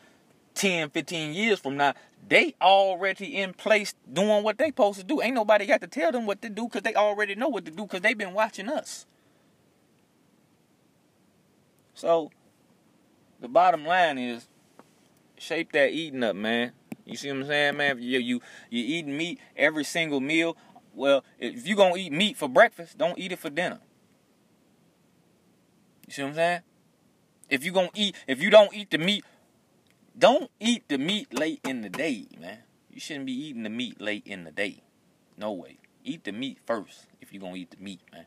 [0.55, 1.95] 10, 15 years from now,
[2.29, 5.23] they already in place doing what they supposed to do.
[5.23, 7.71] Ain't nobody got to tell them what to do because they already know what to
[7.71, 9.07] do because they've been watching us.
[11.99, 12.31] So,
[13.41, 14.47] the bottom line is,
[15.37, 16.71] shape that eating up, man.
[17.05, 18.01] You see what I'm saying, man?
[18.01, 20.57] You you you eating meat every single meal.
[20.95, 23.81] Well, if you gonna eat meat for breakfast, don't eat it for dinner.
[26.07, 26.61] You see what I'm saying?
[27.51, 29.25] If you gonna eat, if you don't eat the meat
[30.17, 32.59] don't eat the meat late in the day, man.
[32.91, 34.83] You shouldn't be eating the meat late in the day.
[35.37, 35.79] No way.
[36.05, 38.27] Eat the meat first if you're to eat the meat, man.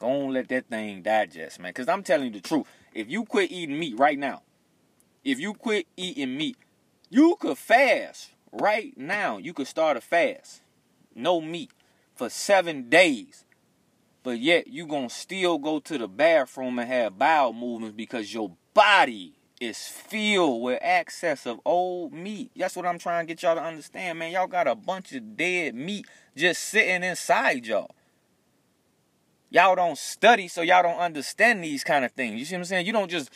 [0.00, 1.70] Go on, let that thing digest, man.
[1.70, 2.66] Because I'm telling you the truth.
[2.94, 4.42] If you quit eating meat right now,
[5.22, 6.56] if you quit eating meat,
[7.10, 9.36] you could fast right now.
[9.36, 10.62] You could start a fast.
[11.14, 11.70] No meat
[12.14, 13.44] for seven days.
[14.22, 18.32] But yet you going to still go to the bathroom and have bowel movements because
[18.32, 22.50] your body is filled with excess of old meat.
[22.56, 24.32] That's what I'm trying to get y'all to understand, man.
[24.32, 27.90] Y'all got a bunch of dead meat just sitting inside y'all.
[29.50, 32.38] Y'all don't study, so y'all don't understand these kind of things.
[32.38, 32.86] You see what I'm saying?
[32.86, 33.30] You don't just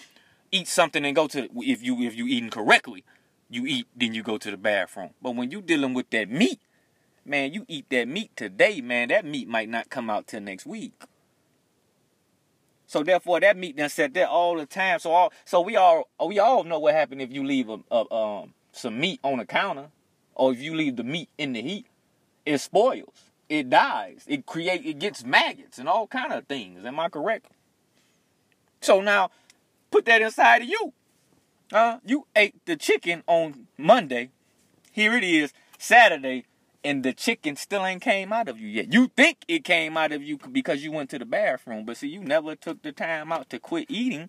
[0.52, 3.04] eat something and go to if you if you eating correctly,
[3.50, 5.10] you eat then you go to the bathroom.
[5.20, 6.60] But when you dealing with that meat,
[7.24, 9.08] man, you eat that meat today, man.
[9.08, 10.92] That meat might not come out till next week.
[12.86, 15.00] So therefore, that meat done sat there all the time.
[15.00, 18.14] So all so we all we all know what happened if you leave a, a
[18.14, 19.88] um some meat on the counter,
[20.36, 21.86] or if you leave the meat in the heat,
[22.46, 26.84] it spoils, it dies, it create it gets maggots and all kind of things.
[26.84, 27.46] Am I correct?
[28.80, 29.30] So now,
[29.90, 30.92] put that inside of you.
[31.72, 34.30] Uh, you ate the chicken on Monday.
[34.92, 36.44] Here it is, Saturday
[36.84, 38.92] and the chicken still ain't came out of you yet.
[38.92, 42.08] You think it came out of you because you went to the bathroom, but see,
[42.08, 44.28] you never took the time out to quit eating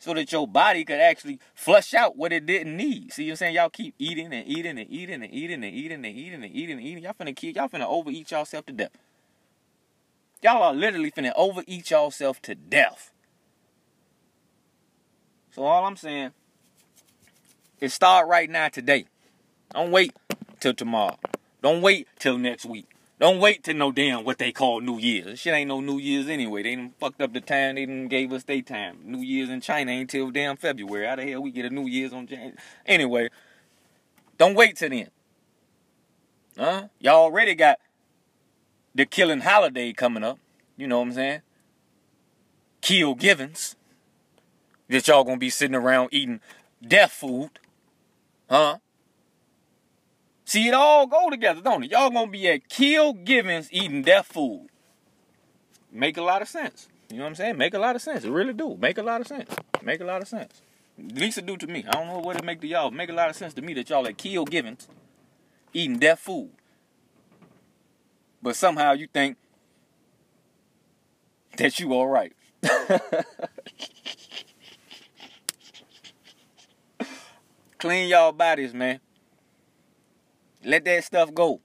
[0.00, 3.12] so that your body could actually flush out what it didn't need.
[3.12, 3.54] See, what I'm saying?
[3.54, 6.78] Y'all keep eating and eating and eating and eating and eating and eating and eating
[6.78, 7.02] and eating.
[7.04, 8.90] Y'all finna keep, y'all finna overeat yourself to death.
[10.42, 13.12] Y'all are literally finna overeat yourself to death.
[15.54, 16.30] So all I'm saying
[17.78, 19.04] is start right now today.
[19.74, 20.14] Don't wait
[20.60, 21.18] till tomorrow.
[21.62, 22.88] Don't wait till next week.
[23.20, 25.38] Don't wait till no damn what they call New Year's.
[25.38, 26.62] Shit ain't no New Year's anyway.
[26.62, 27.74] They done fucked up the time.
[27.74, 29.00] They done gave us their time.
[29.04, 31.06] New Year's in China ain't till damn February.
[31.06, 32.56] How the hell we get a New Year's on January?
[32.86, 33.28] Anyway,
[34.38, 35.10] don't wait till then.
[36.56, 36.88] Huh?
[36.98, 37.78] Y'all already got
[38.94, 40.38] the killing holiday coming up.
[40.78, 41.42] You know what I'm saying?
[42.80, 43.76] Kill Givens.
[44.88, 46.40] That y'all gonna be sitting around eating
[46.82, 47.50] death food.
[48.48, 48.78] Huh?
[50.50, 51.92] See, it all go together, don't it?
[51.92, 54.66] Y'all gonna be at Kill Givens eating death food.
[55.92, 56.88] Make a lot of sense.
[57.08, 57.56] You know what I'm saying?
[57.56, 58.24] Make a lot of sense.
[58.24, 58.76] It really do.
[58.76, 59.54] Make a lot of sense.
[59.80, 60.60] Make a lot of sense.
[60.98, 61.84] At least it do to me.
[61.86, 62.90] I don't know what it make to y'all.
[62.90, 64.88] Make a lot of sense to me that y'all at Kill Givens
[65.72, 66.50] eating death food.
[68.42, 69.36] But somehow you think
[71.58, 72.32] that you all right.
[77.78, 78.98] Clean y'all bodies, man.
[80.64, 81.60] Let that stuff go.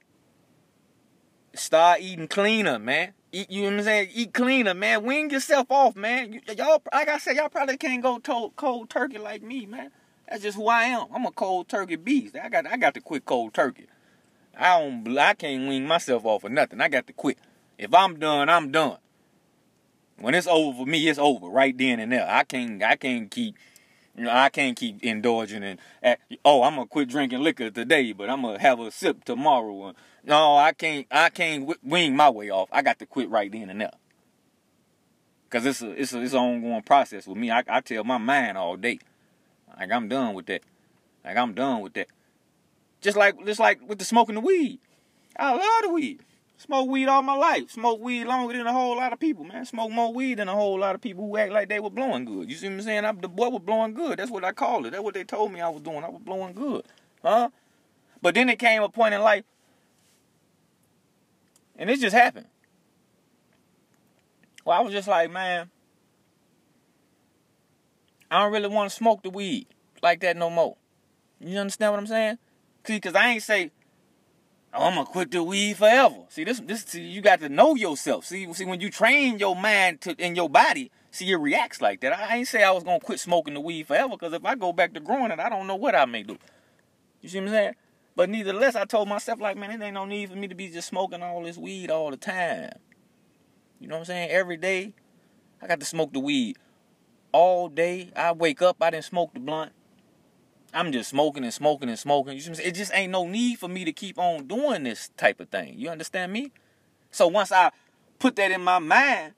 [1.53, 3.13] Start eating cleaner, man.
[3.31, 4.09] Eat, you know what I'm saying?
[4.13, 5.03] Eat cleaner, man.
[5.03, 6.39] Wing yourself off, man.
[6.57, 9.91] Y'all, like I said, y'all probably can't go to, cold turkey like me, man.
[10.29, 11.07] That's just who I am.
[11.13, 12.35] I'm a cold turkey beast.
[12.41, 13.87] I got, I got to quit cold turkey.
[14.57, 16.79] I don't, I can't wing myself off for nothing.
[16.81, 17.37] I got to quit.
[17.77, 18.97] If I'm done, I'm done.
[20.17, 22.27] When it's over for me, it's over right then and there.
[22.29, 23.55] I can't, I can't keep
[24.17, 25.77] you know, I can't keep indulging in,
[26.45, 29.93] oh, I'm gonna quit drinking liquor today, but I'm gonna have a sip tomorrow.
[30.23, 31.05] No, I can't.
[31.11, 32.69] I can't wing my way off.
[32.71, 33.91] I got to quit right then and there.
[35.49, 37.51] Cause it's a it's a it's an ongoing process with me.
[37.51, 38.99] I, I tell my mind all day,
[39.77, 40.61] like I'm done with that.
[41.23, 42.07] Like I'm done with that.
[43.01, 44.79] Just like just like with the smoking the weed.
[45.37, 46.24] I love the weed.
[46.57, 47.69] Smoke weed all my life.
[47.71, 49.65] Smoke weed longer than a whole lot of people, man.
[49.65, 52.25] Smoke more weed than a whole lot of people who act like they were blowing
[52.25, 52.49] good.
[52.49, 53.05] You see what I'm saying?
[53.05, 54.19] I, the boy was blowing good.
[54.19, 54.91] That's what I call it.
[54.91, 56.03] That's what they told me I was doing.
[56.03, 56.85] I was blowing good.
[57.21, 57.49] Huh?
[58.21, 59.43] But then it came a point in life,
[61.75, 62.47] and it just happened.
[64.63, 65.69] Well, I was just like, man,
[68.31, 69.67] I don't really want to smoke the weed
[70.01, 70.77] like that no more.
[71.39, 72.37] You understand what I'm saying?
[72.85, 73.71] See, cause I ain't say,
[74.75, 76.15] I'm gonna quit the weed forever.
[76.29, 78.25] See, this, this, see, you got to know yourself.
[78.25, 82.01] See, see, when you train your mind to in your body, see, it reacts like
[82.01, 82.13] that.
[82.13, 84.73] I ain't say I was gonna quit smoking the weed forever, cause if I go
[84.73, 86.37] back to growing it, I don't know what I may do.
[87.21, 87.73] You see what I'm saying?
[88.15, 90.69] But nevertheless, I told myself, like, man, it ain't no need for me to be
[90.69, 92.71] just smoking all this weed all the time.
[93.79, 94.29] You know what I'm saying?
[94.29, 94.93] Every day,
[95.61, 96.57] I got to smoke the weed.
[97.33, 99.73] All day, I wake up, I didn't smoke the blunt.
[100.75, 102.37] I'm just smoking and smoking and smoking.
[102.37, 105.75] It just ain't no need for me to keep on doing this type of thing.
[105.77, 106.51] You understand me?
[107.11, 107.71] So once I
[108.19, 109.33] put that in my mind,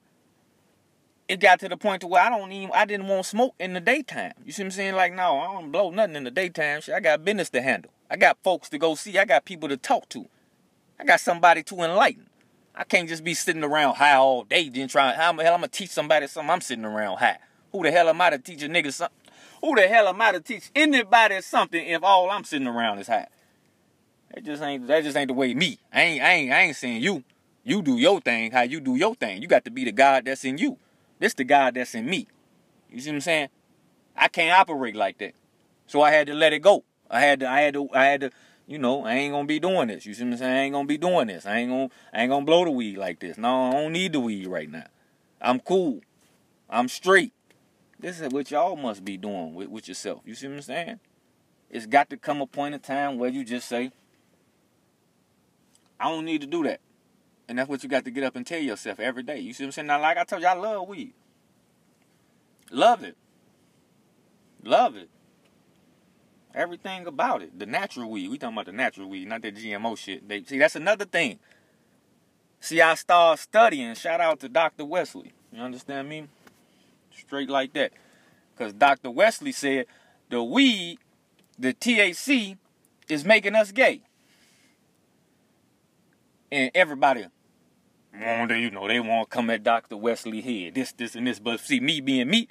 [1.28, 3.72] it got to the point to where I don't even I didn't want smoke in
[3.72, 4.32] the daytime.
[4.44, 4.94] You see what I'm saying?
[4.96, 6.80] Like, no, I don't blow nothing in the daytime.
[6.80, 7.92] Shit, I got business to handle.
[8.10, 9.16] I got folks to go see.
[9.16, 10.26] I got people to talk to.
[10.98, 12.28] I got somebody to enlighten.
[12.74, 15.60] I can't just be sitting around high all day then trying how the hell I'm
[15.60, 17.38] gonna teach somebody something I'm sitting around high.
[17.72, 19.17] Who the hell am I to teach a nigga something?
[19.62, 23.08] Who the hell am I to teach anybody something if all I'm sitting around is
[23.08, 23.28] hot?
[24.34, 25.78] That just ain't that just ain't the way me.
[25.92, 27.24] I ain't I ain't I ain't saying you.
[27.64, 29.42] You do your thing how you do your thing.
[29.42, 30.78] You got to be the God that's in you.
[31.18, 32.26] This the God that's in me.
[32.90, 33.48] You see what I'm saying?
[34.16, 35.34] I can't operate like that.
[35.86, 36.84] So I had to let it go.
[37.10, 38.30] I had to I had to I had to
[38.66, 40.04] you know, I ain't gonna be doing this.
[40.04, 40.52] You see what I'm saying?
[40.52, 41.46] I ain't gonna be doing this.
[41.46, 43.38] I ain't gonna I ain't gonna blow the weed like this.
[43.38, 44.86] No, I don't need the weed right now.
[45.40, 46.00] I'm cool.
[46.68, 47.32] I'm straight.
[48.00, 50.20] This is what y'all must be doing with, with yourself.
[50.24, 51.00] You see what I'm saying?
[51.70, 53.90] It's got to come a point in time where you just say,
[55.98, 56.80] I don't need to do that.
[57.48, 59.40] And that's what you got to get up and tell yourself every day.
[59.40, 59.86] You see what I'm saying?
[59.88, 61.14] Now, like I told you, I love weed.
[62.70, 63.16] Love it.
[64.62, 65.08] Love it.
[66.54, 67.58] Everything about it.
[67.58, 68.28] The natural weed.
[68.28, 70.28] We talking about the natural weed, not that GMO shit.
[70.28, 71.38] They, see, that's another thing.
[72.60, 73.94] See, I started studying.
[73.94, 74.84] Shout out to Dr.
[74.84, 75.32] Wesley.
[75.52, 76.28] You understand me?
[77.20, 77.92] Straight like that.
[78.56, 79.10] Because Dr.
[79.10, 79.86] Wesley said
[80.30, 80.98] the weed,
[81.58, 82.56] the THC,
[83.08, 84.02] is making us gay.
[86.50, 87.26] And everybody,
[88.14, 89.96] you know, they want to come at Dr.
[89.96, 91.38] Wesley here, this, this, and this.
[91.38, 92.48] But see, me being me,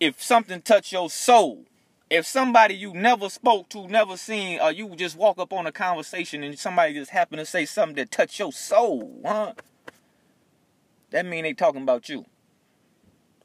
[0.00, 1.64] if something touch your soul,
[2.10, 5.72] if somebody you never spoke to, never seen, or you just walk up on a
[5.72, 9.52] conversation and somebody just happen to say something that touch your soul, huh?
[11.10, 12.26] That mean they talking about you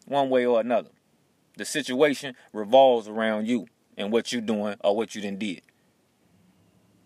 [0.07, 0.89] one way or another.
[1.57, 3.67] The situation revolves around you
[3.97, 5.61] and what you're doing or what you done did.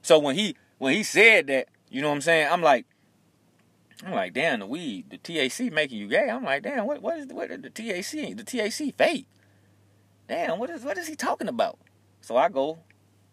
[0.02, 2.48] So when he when he said that, you know what I'm saying?
[2.52, 2.86] I'm like,
[4.06, 6.30] I'm like, damn, the weed, the THC making you gay.
[6.30, 8.36] I'm like, damn, what what is the, what is the THC?
[8.36, 9.28] The THC fake.
[10.28, 11.80] Damn, what is what is he talking about?
[12.22, 12.80] So I go,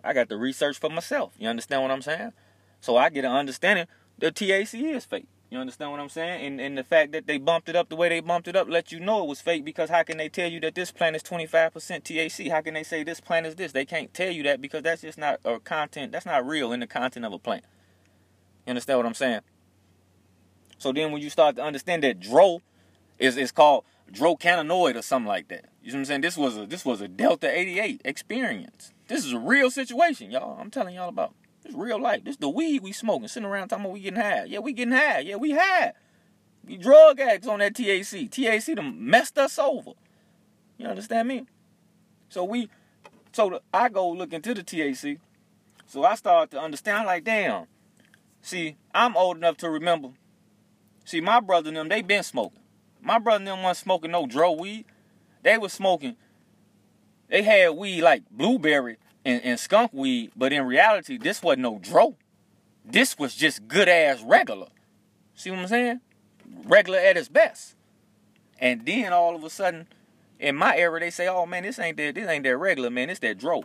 [0.03, 1.35] I got to research for myself.
[1.39, 2.33] You understand what I'm saying?
[2.81, 3.87] So I get an understanding
[4.19, 5.29] the THC is fake.
[5.51, 6.45] You understand what I'm saying?
[6.45, 8.69] And and the fact that they bumped it up the way they bumped it up
[8.69, 11.17] let you know it was fake because how can they tell you that this plant
[11.17, 12.51] is 25% THC?
[12.51, 13.73] How can they say this plant is this?
[13.73, 16.13] They can't tell you that because that's just not a content.
[16.13, 17.65] That's not real in the content of a plant.
[18.67, 19.41] You understand what I'm saying?
[20.77, 22.61] So then when you start to understand that dro
[23.19, 25.67] is is called drocanoid or something like that.
[25.83, 26.21] You know what I'm saying?
[26.21, 28.93] This was a this was a Delta 88 experience.
[29.07, 30.59] This is a real situation, y'all.
[30.61, 31.35] I'm telling y'all about.
[31.75, 32.25] Real life.
[32.25, 34.45] This the weed we smoking, sitting around talking about we getting high.
[34.45, 35.21] Yeah, we getting high.
[35.21, 35.93] Yeah, we high.
[36.65, 38.29] We drug addicts on that THC.
[38.29, 39.93] THC done messed us over.
[40.77, 41.47] You understand me?
[42.29, 42.69] So we,
[43.33, 45.19] so the, I go look into the THC.
[45.87, 47.07] So I start to understand.
[47.07, 47.67] Like, damn.
[48.43, 50.11] See, I'm old enough to remember.
[51.05, 52.61] See, my brother and them, they been smoking.
[53.01, 54.85] My brother and them wasn't smoking no dro weed.
[55.43, 56.17] They was smoking.
[57.29, 58.99] They had weed like blueberry
[59.29, 62.17] and, and skunk weed, but in reality, this wasn't no dro.
[62.83, 64.69] This was just good ass regular.
[65.35, 66.01] See what I'm saying?
[66.65, 67.77] Regular at its best.
[68.59, 69.87] And then all of a sudden,
[70.41, 72.15] in my era, they say, "Oh man, this ain't that.
[72.15, 73.11] This ain't that regular, man.
[73.11, 73.65] It's that dro.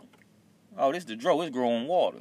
[0.76, 1.40] Oh, this the dro.
[1.40, 2.20] It's growing water."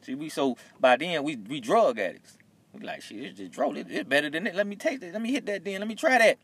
[0.00, 2.38] See, we so by then we we drug addicts.
[2.72, 3.22] We like shit.
[3.22, 3.72] It's just dro.
[3.74, 4.54] It, it's better than it.
[4.54, 5.12] Let me taste it.
[5.12, 5.64] Let me hit that.
[5.64, 6.38] Then let me try that.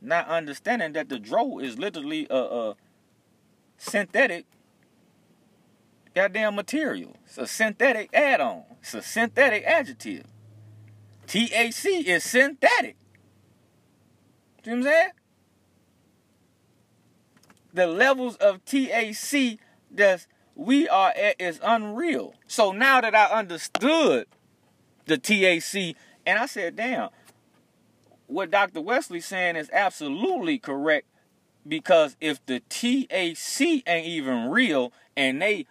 [0.00, 2.76] Not understanding that the dro is literally a, a
[3.76, 4.46] synthetic
[6.14, 7.16] goddamn material.
[7.26, 8.64] It's a synthetic add-on.
[8.80, 10.24] It's a synthetic adjective.
[11.26, 12.96] THC is synthetic.
[14.64, 15.10] See what I'm saying?
[17.72, 19.58] The levels of THC
[19.92, 22.34] that we are at is unreal.
[22.46, 24.26] So now that I understood
[25.06, 25.94] the THC,
[26.26, 27.08] And I said, damn,
[28.26, 28.80] what Dr.
[28.80, 31.06] Wesley saying is absolutely correct
[31.66, 35.66] because if the THC ain't even real and they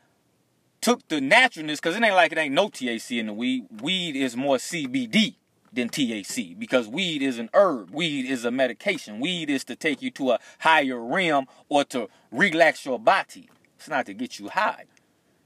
[0.81, 3.65] took the naturalness, because it ain't like it ain't no THC in the weed.
[3.81, 5.35] Weed is more CBD
[5.71, 7.91] than THC because weed is an herb.
[7.91, 9.19] Weed is a medication.
[9.19, 13.49] Weed is to take you to a higher realm or to relax your body.
[13.77, 14.85] It's not to get you high.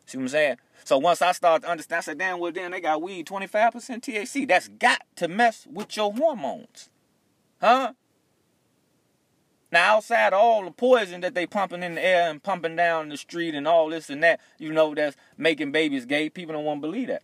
[0.05, 0.55] See what I'm saying?
[0.85, 3.71] So once I started to understand, I said, damn, well, then they got weed 25%
[3.71, 4.47] THC.
[4.47, 6.89] That's got to mess with your hormones.
[7.61, 7.93] Huh?
[9.73, 13.17] Now, outside all the poison that they pumping in the air and pumping down the
[13.17, 16.83] street and all this and that, you know, that's making babies gay, people don't want
[16.83, 17.23] to believe that.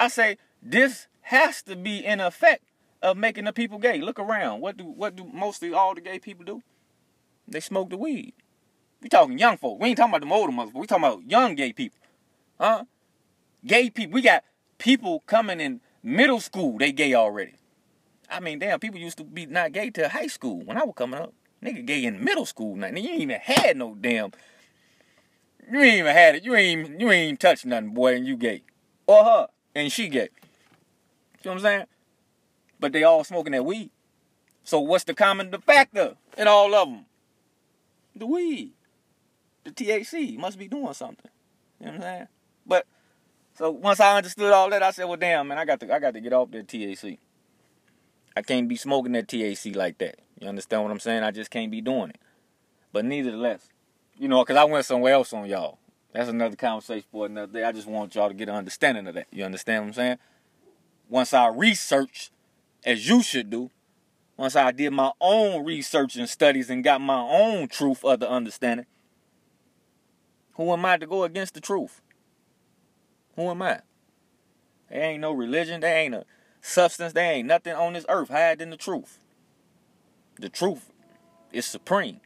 [0.00, 2.64] I say, this has to be in effect
[3.02, 4.00] of making the people gay.
[4.00, 4.60] Look around.
[4.60, 6.64] What do what do mostly all the gay people do?
[7.46, 8.34] They smoke the weed.
[9.00, 9.80] We talking young folk.
[9.80, 10.74] We ain't talking about the older motherfuckers.
[10.74, 12.00] We talking about young gay people.
[12.58, 12.82] Huh?
[13.64, 14.14] Gay people.
[14.14, 14.42] We got
[14.78, 16.78] people coming in middle school.
[16.78, 17.54] They gay already.
[18.30, 20.94] I mean, damn, people used to be not gay till high school when I was
[20.96, 21.32] coming up.
[21.62, 22.88] Nigga gay in middle school now.
[22.88, 24.32] You ain't even had no damn.
[25.70, 26.44] You ain't even had it.
[26.44, 28.62] You ain't you ain't even touched nothing, boy, and you gay.
[29.06, 30.28] Or her, and she gay.
[31.42, 31.84] You know what I'm saying?
[32.78, 33.90] But they all smoking that weed.
[34.64, 37.06] So what's the common factor in all of them?
[38.14, 38.72] The weed.
[39.64, 41.30] The THC must be doing something.
[41.80, 42.28] You know what I'm saying?
[42.66, 42.86] But
[43.54, 45.98] so once I understood all that, I said, well damn man, I got to I
[45.98, 47.18] got to get off that THC.
[48.36, 50.18] I can't be smoking that THC like that.
[50.38, 51.22] You understand what I'm saying?
[51.22, 52.18] I just can't be doing it.
[52.92, 53.68] But nevertheless,
[54.18, 55.78] you know, because I went somewhere else on y'all.
[56.12, 57.64] That's another conversation for another day.
[57.64, 59.26] I just want y'all to get an understanding of that.
[59.32, 60.18] You understand what I'm saying?
[61.08, 62.30] Once I researched,
[62.84, 63.70] as you should do,
[64.36, 68.30] once I did my own research and studies and got my own truth of the
[68.30, 68.86] understanding,
[70.54, 72.02] who am I to go against the truth?
[73.34, 73.80] Who am I?
[74.90, 75.80] There ain't no religion.
[75.80, 76.24] There ain't a
[76.66, 77.12] substance.
[77.12, 79.18] There ain't nothing on this earth higher than the truth.
[80.38, 80.90] The truth
[81.52, 82.20] is supreme.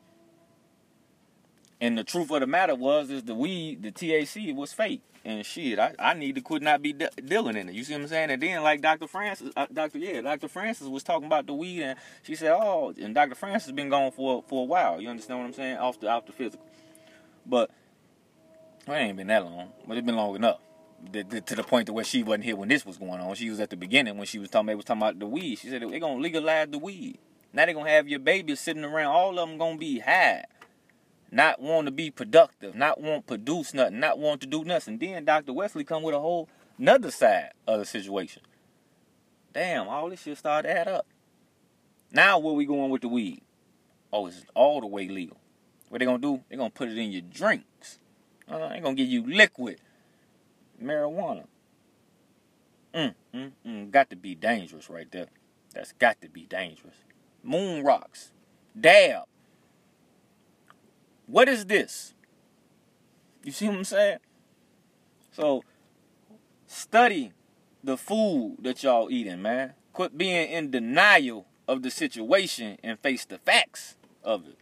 [1.80, 5.02] And the truth of the matter was, is the weed, the THC was fake.
[5.24, 7.74] And shit, I, I need to quit not be de- dealing in it.
[7.74, 8.30] You see what I'm saying?
[8.30, 9.06] And then, like Dr.
[9.06, 9.98] Francis, uh, Dr.
[9.98, 10.48] Yeah, Dr.
[10.48, 13.34] Francis was talking about the weed, and she said, "Oh," and Dr.
[13.34, 14.98] Francis has been gone for for a while.
[14.98, 15.76] You understand what I'm saying?
[15.76, 16.64] Off the off the physical,
[17.44, 17.70] but
[18.86, 20.60] well, it ain't been that long, but it's been long enough
[21.12, 23.34] to, to the point to where she wasn't here when this was going on.
[23.34, 24.66] She was at the beginning when she was talking.
[24.66, 25.56] They was talking about the weed.
[25.56, 27.18] She said they're gonna legalize the weed.
[27.52, 29.06] Now they're gonna have your babies sitting around.
[29.06, 30.44] All of them gonna be high,
[31.30, 34.98] not want to be productive, not want to produce nothing, not want to do nothing.
[34.98, 35.52] Then Dr.
[35.52, 36.48] Wesley come with a whole
[36.78, 38.42] another side of the situation.
[39.52, 41.06] Damn, all this shit started to add up.
[42.12, 43.42] Now where we going with the weed?
[44.12, 45.38] Oh, it's all the way legal.
[45.88, 46.42] What they gonna do?
[46.48, 47.98] They gonna put it in your drinks.
[48.48, 49.80] Uh, they gonna give you liquid
[50.82, 51.44] marijuana.
[52.94, 53.90] Mm, mm, mm.
[53.90, 55.28] Got to be dangerous right there.
[55.74, 56.96] That's got to be dangerous.
[57.42, 58.32] Moon rocks.
[58.78, 59.24] Dab.
[61.26, 62.14] What is this?
[63.44, 64.18] You see what I'm saying?
[65.32, 65.62] So,
[66.66, 67.32] study
[67.82, 69.74] the food that y'all eating, man.
[69.92, 74.56] Quit being in denial of the situation and face the facts of it.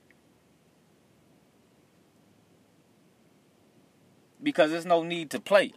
[4.42, 5.72] Because there's no need to play.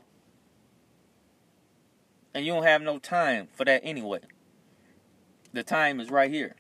[2.34, 4.20] And you don't have no time for that anyway.
[5.54, 6.56] The time is right here.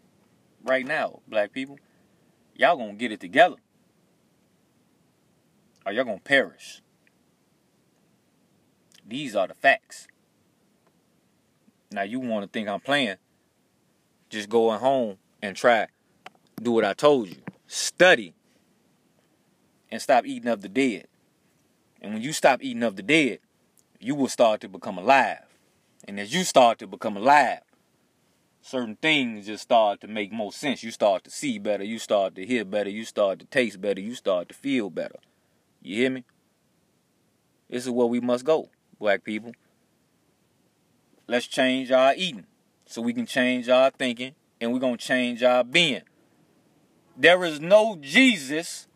[0.63, 1.79] Right now, black people.
[2.55, 3.55] Y'all gonna get it together.
[5.85, 6.81] Or y'all gonna perish.
[9.07, 10.07] These are the facts.
[11.91, 13.17] Now you wanna think I'm playing.
[14.29, 15.87] Just going home and try
[16.61, 17.37] do what I told you.
[17.67, 18.33] Study.
[19.89, 21.07] And stop eating of the dead.
[22.01, 23.39] And when you stop eating of the dead,
[23.99, 25.50] you will start to become alive.
[26.07, 27.61] And as you start to become alive,
[28.61, 30.83] certain things just start to make more sense.
[30.83, 34.01] You start to see better, you start to hear better, you start to taste better,
[34.01, 35.19] you start to feel better.
[35.81, 36.23] You hear me?
[37.69, 39.53] This is where we must go, black people.
[41.27, 42.45] Let's change our eating
[42.85, 46.01] so we can change our thinking and we're going to change our being.
[47.15, 48.87] There is no Jesus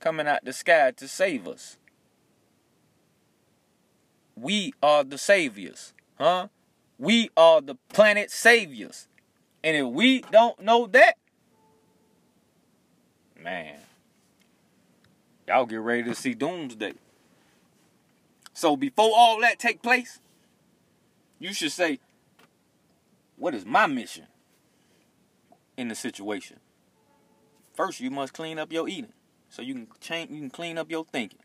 [0.00, 1.78] coming out the sky to save us.
[4.36, 6.48] We are the saviors, huh?
[6.98, 9.08] We are the planet saviors.
[9.64, 11.14] And if we don't know that,
[13.42, 13.78] man,
[15.46, 16.94] y'all get ready to see doomsday.
[18.54, 20.20] So before all that take place,
[21.38, 21.98] you should say,
[23.36, 24.26] what is my mission
[25.76, 26.60] in the situation?
[27.74, 29.12] First, you must clean up your eating
[29.48, 31.41] so you can change you can clean up your thinking.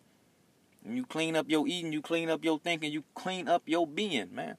[0.81, 3.85] When you clean up your eating, you clean up your thinking, you clean up your
[3.85, 4.57] being, man.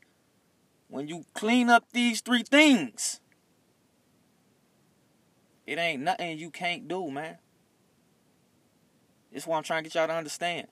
[0.88, 3.20] When you clean up these three things,
[5.66, 7.38] it ain't nothing you can't do, man.
[9.32, 10.68] This is what I'm trying to get y'all to understand.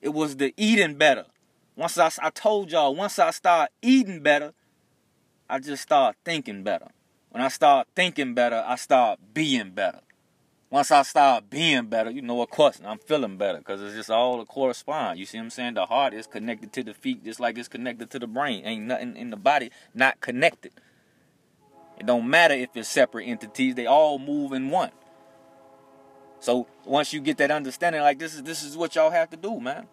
[0.00, 1.26] It was the eating better.
[1.74, 4.54] Once I, I told y'all, once I start eating better,
[5.48, 6.88] I just start thinking better.
[7.30, 10.00] When I start thinking better, I start being better.
[10.68, 14.10] Once I start being better, you know, of course, I'm feeling better because it's just
[14.10, 15.18] all correspond.
[15.18, 15.74] You see what I'm saying?
[15.74, 18.64] The heart is connected to the feet just like it's connected to the brain.
[18.64, 20.72] Ain't nothing in the body not connected.
[21.98, 24.90] It don't matter if it's separate entities, they all move in one.
[26.40, 29.36] So once you get that understanding, like this is this is what y'all have to
[29.36, 29.86] do, man.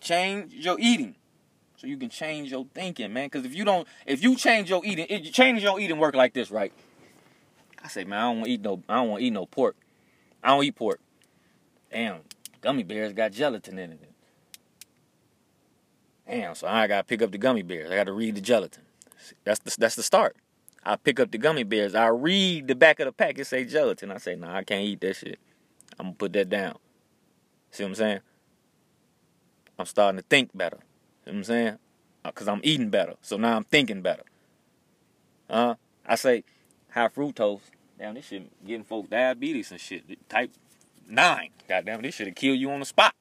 [0.00, 1.16] Change your eating.
[1.76, 3.28] So you can change your thinking, man.
[3.28, 6.14] Cause if you don't if you change your eating, if you change your eating work
[6.14, 6.72] like this, right?
[7.82, 9.46] I say, man, I don't want to eat no I don't want to eat no
[9.46, 9.76] pork.
[10.46, 11.00] I don't eat pork.
[11.90, 12.20] Damn,
[12.60, 14.12] gummy bears got gelatin in it.
[16.24, 17.90] Damn, so I gotta pick up the gummy bears.
[17.90, 18.84] I gotta read the gelatin.
[19.42, 20.36] That's the that's the start.
[20.84, 21.96] I pick up the gummy bears.
[21.96, 23.40] I read the back of the pack.
[23.40, 24.12] It say gelatin.
[24.12, 25.40] I say, nah, I can't eat that shit.
[25.98, 26.78] I'm gonna put that down.
[27.72, 28.20] See what I'm saying?
[29.80, 30.78] I'm starting to think better.
[31.24, 31.78] See what I'm saying?
[32.24, 33.14] Uh, I'm eating better.
[33.20, 34.22] So now I'm thinking better.
[35.50, 35.74] Uh,
[36.06, 36.44] I say
[36.90, 37.62] high fructose.
[37.98, 40.28] Damn, this shit getting folks diabetes and shit.
[40.28, 40.50] Type
[41.08, 41.48] 9.
[41.68, 43.14] Goddamn, this have killed you on the spot.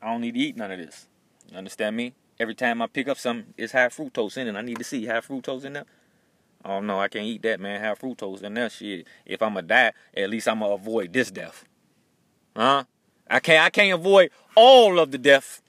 [0.00, 1.06] I don't need to eat none of this.
[1.50, 2.12] You understand me?
[2.38, 4.56] Every time I pick up something, it's high fructose in it.
[4.56, 5.84] I need to see high fructose in there.
[6.64, 7.80] Oh no, I can't eat that, man.
[7.80, 9.06] Have fructose in that shit.
[9.26, 11.64] If I'ma die, at least I'ma avoid this death.
[12.56, 12.84] Huh?
[13.28, 15.62] I can't I can't avoid all of the death.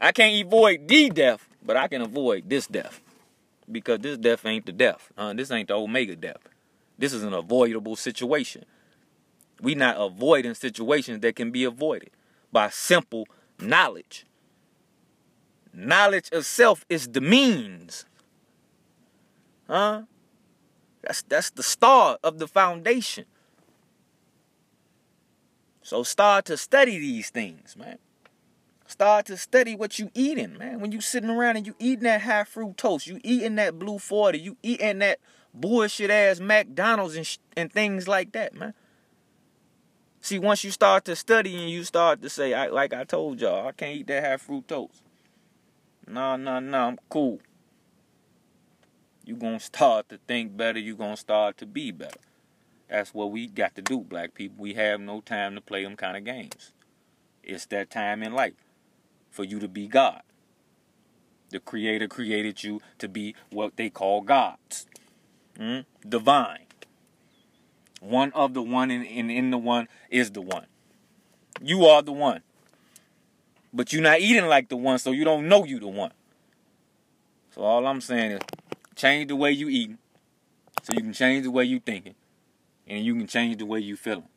[0.00, 3.00] I can't avoid the death, but I can avoid this death.
[3.70, 5.12] Because this death ain't the death.
[5.16, 5.32] Huh?
[5.34, 6.48] this ain't the omega death.
[6.98, 8.64] This is an avoidable situation.
[9.60, 12.10] We not avoiding situations that can be avoided
[12.50, 13.26] by simple
[13.58, 14.26] knowledge.
[15.72, 18.04] Knowledge of self is the means.
[19.66, 20.02] Huh?
[21.02, 23.24] That's that's the start of the foundation.
[25.82, 27.98] So start to study these things, man.
[28.86, 30.80] Start to study what you eating, man.
[30.80, 34.38] When you sitting around and you eating that high fructose, you eating that blue 40,
[34.38, 35.18] you eating that
[35.54, 38.74] bullshit ass McDonald's and, sh- and things like that, man.
[40.20, 43.40] See, once you start to study and you start to say, I, like I told
[43.40, 45.02] y'all, I can't eat that half fruit fructose.
[46.06, 47.40] No, no, no, I'm cool
[49.24, 50.78] you're going to start to think better.
[50.78, 52.20] You're going to start to be better.
[52.88, 54.56] That's what we got to do, black people.
[54.62, 56.72] We have no time to play them kind of games.
[57.42, 58.64] It's that time in life
[59.30, 60.22] for you to be God.
[61.50, 64.86] The Creator created you to be what they call gods.
[65.58, 65.84] Mm?
[66.08, 66.66] Divine.
[68.00, 70.66] One of the one and in, the one is the one.
[71.60, 72.42] You are the one.
[73.72, 76.12] But you're not eating like the one, so you don't know you the one.
[77.54, 78.40] So all I'm saying is
[78.96, 79.98] change the way you eating,
[80.82, 82.14] so you can change the way you thinking,
[82.86, 84.28] and you can change the way you feeling.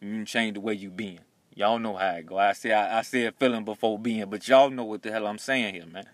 [0.00, 1.20] You can change the way you being.
[1.54, 2.38] Y'all know how it go.
[2.38, 5.38] I say I, I said feeling before being, but y'all know what the hell I'm
[5.38, 6.06] saying here, man.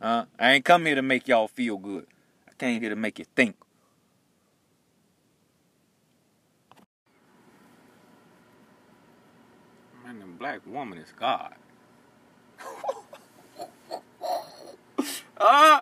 [0.00, 0.26] Huh?
[0.38, 2.06] I ain't come here to make y'all feel good.
[2.62, 3.56] Came here to make you think.
[10.04, 11.56] Man, the black woman is God.
[15.40, 15.80] ah!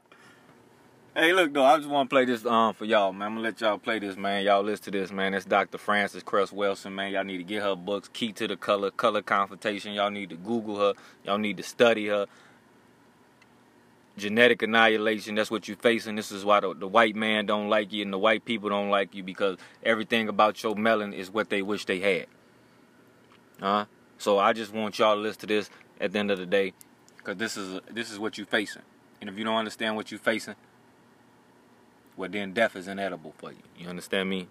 [1.14, 3.26] Hey, look though, I just want to play this um for y'all, man.
[3.26, 4.42] I'm gonna let y'all play this, man.
[4.42, 5.34] Y'all listen to this, man.
[5.34, 5.76] It's Dr.
[5.76, 7.12] Frances Cress Welsing, man.
[7.12, 9.92] Y'all need to get her books, Key to the Color, Color Confrontation.
[9.92, 10.94] Y'all need to Google her.
[11.24, 12.26] Y'all need to study her.
[14.16, 16.16] Genetic annihilation, that's what you're facing.
[16.16, 18.90] This is why the, the white man don't like you and the white people don't
[18.90, 22.26] like you because everything about your melon is what they wish they had.
[23.60, 23.86] Huh?
[24.18, 26.74] So I just want y'all to listen to this at the end of the day,
[27.16, 28.82] because this is this is what you're facing.
[29.20, 30.56] And if you don't understand what you're facing,
[32.16, 33.62] well then death is inedible for you.
[33.78, 34.48] You understand me?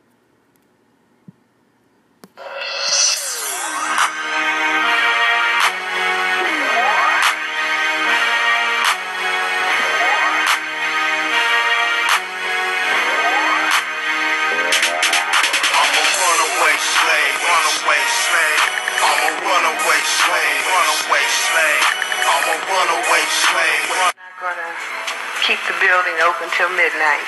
[26.39, 27.27] Open till midnight.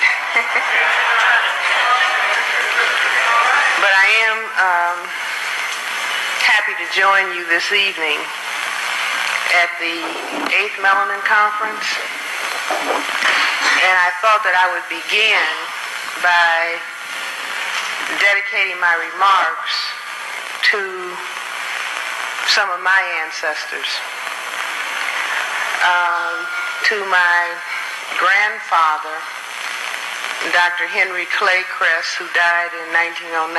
[3.84, 5.04] but I am um,
[6.40, 8.16] happy to join you this evening
[9.52, 10.00] at the
[10.48, 11.84] 8th Melanin Conference.
[13.84, 15.44] And I thought that I would begin
[16.24, 16.80] by
[18.16, 19.76] dedicating my remarks
[20.72, 20.80] to
[22.48, 23.92] some of my ancestors.
[25.84, 26.48] Um,
[26.88, 27.71] to my
[28.18, 29.14] grandfather,
[30.50, 30.90] Dr.
[30.90, 33.54] Henry Clay Cress, who died in 1909,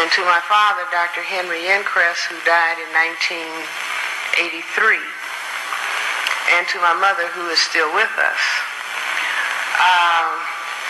[0.00, 1.22] and to my father, Dr.
[1.22, 1.84] Henry N.
[1.86, 4.98] Cress, who died in 1983,
[6.58, 8.42] and to my mother, who is still with us.
[9.78, 10.42] Um,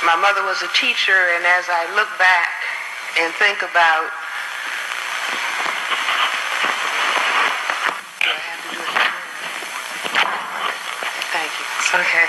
[0.08, 2.48] my mother was a teacher, and as I look back
[3.20, 4.10] and think about
[11.34, 11.83] Thank you.
[11.94, 12.26] Okay.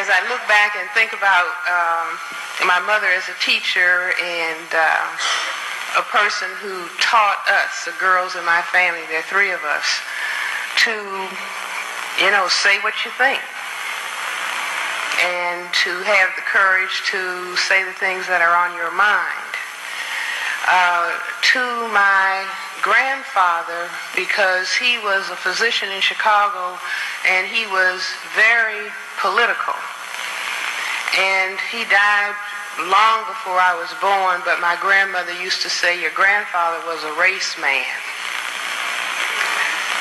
[0.00, 2.16] As I look back and think about um,
[2.64, 8.44] my mother as a teacher and uh, a person who taught us, the girls in
[8.48, 9.84] my family, there are three of us,
[10.88, 10.94] to,
[12.24, 13.44] you know, say what you think
[15.22, 19.41] and to have the courage to say the things that are on your mind.
[20.68, 21.10] Uh,
[21.42, 21.58] to
[21.90, 22.46] my
[22.82, 26.78] grandfather, because he was a physician in Chicago
[27.26, 28.02] and he was
[28.34, 29.74] very political.
[31.18, 32.34] And he died
[32.78, 37.14] long before I was born, but my grandmother used to say your grandfather was a
[37.18, 37.86] race man.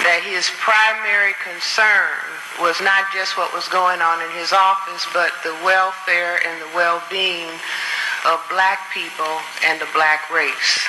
[0.02, 2.18] That his primary concern
[2.58, 6.72] was not just what was going on in his office, but the welfare and the
[6.74, 7.50] well-being
[8.26, 10.88] of black people and the black race.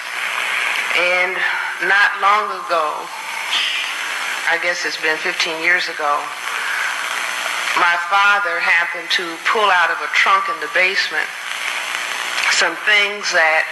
[0.98, 1.36] And
[1.88, 3.08] not long ago,
[4.50, 6.20] I guess it's been 15 years ago,
[7.80, 11.28] my father happened to pull out of a trunk in the basement
[12.60, 13.64] some things that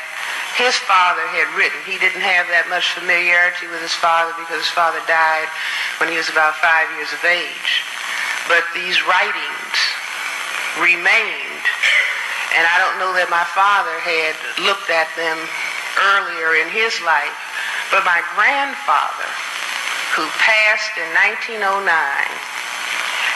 [0.57, 1.79] his father had written.
[1.87, 5.47] He didn't have that much familiarity with his father because his father died
[6.01, 7.85] when he was about five years of age.
[8.51, 9.79] But these writings
[10.81, 11.65] remained,
[12.57, 14.35] and I don't know that my father had
[14.67, 15.39] looked at them
[16.15, 17.35] earlier in his life,
[17.95, 19.31] but my grandfather,
[20.19, 21.87] who passed in 1909,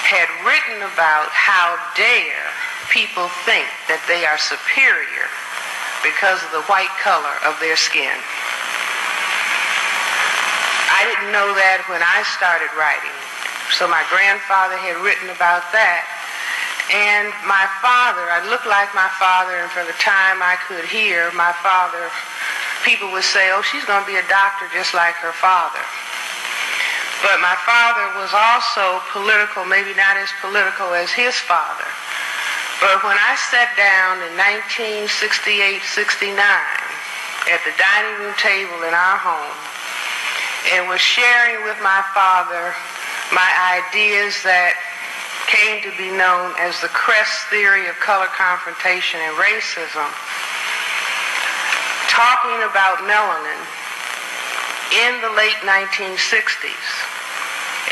[0.05, 2.51] had written about how dare
[2.91, 5.27] people think that they are superior
[6.05, 8.15] because of the white color of their skin.
[10.95, 13.15] I didn't know that when I started writing.
[13.75, 16.07] So my grandfather had written about that.
[16.93, 21.32] And my father, I looked like my father, and for the time I could hear
[21.32, 22.12] my father,
[22.85, 25.80] people would say, oh, she's going to be a doctor just like her father.
[27.24, 31.89] But my father was also political, maybe not as political as his father.
[32.85, 34.37] But when I sat down in
[35.09, 39.57] 1968-69 at the dining room table in our home
[40.76, 42.76] and was sharing with my father
[43.32, 43.49] my
[43.80, 44.76] ideas that
[45.47, 50.09] came to be known as the Cress theory of color confrontation and racism,
[52.09, 53.61] talking about melanin
[54.95, 56.89] in the late 1960s.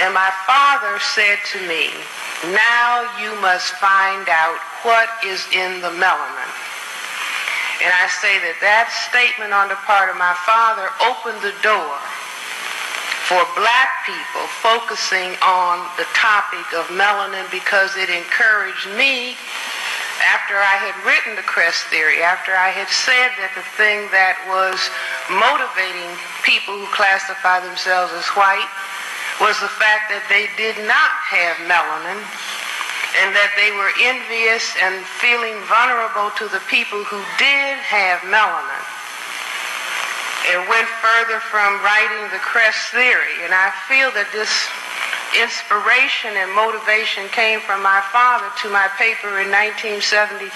[0.01, 1.91] And my father said to me,
[2.55, 6.53] now you must find out what is in the melanin.
[7.83, 11.99] And I say that that statement on the part of my father opened the door
[13.33, 19.33] for black people focusing on the topic of melanin because it encouraged me
[20.37, 24.37] after I had written the Cress theory, after I had said that the thing that
[24.53, 24.77] was
[25.33, 26.13] motivating
[26.45, 28.69] people who classify themselves as white
[29.41, 32.21] was the fact that they did not have melanin
[33.25, 38.92] and that they were envious and feeling vulnerable to the people who did have melanin.
[40.51, 44.51] It went further from writing the Cress theory, and I feel that this
[45.39, 50.51] inspiration and motivation came from my father to my paper in 1972,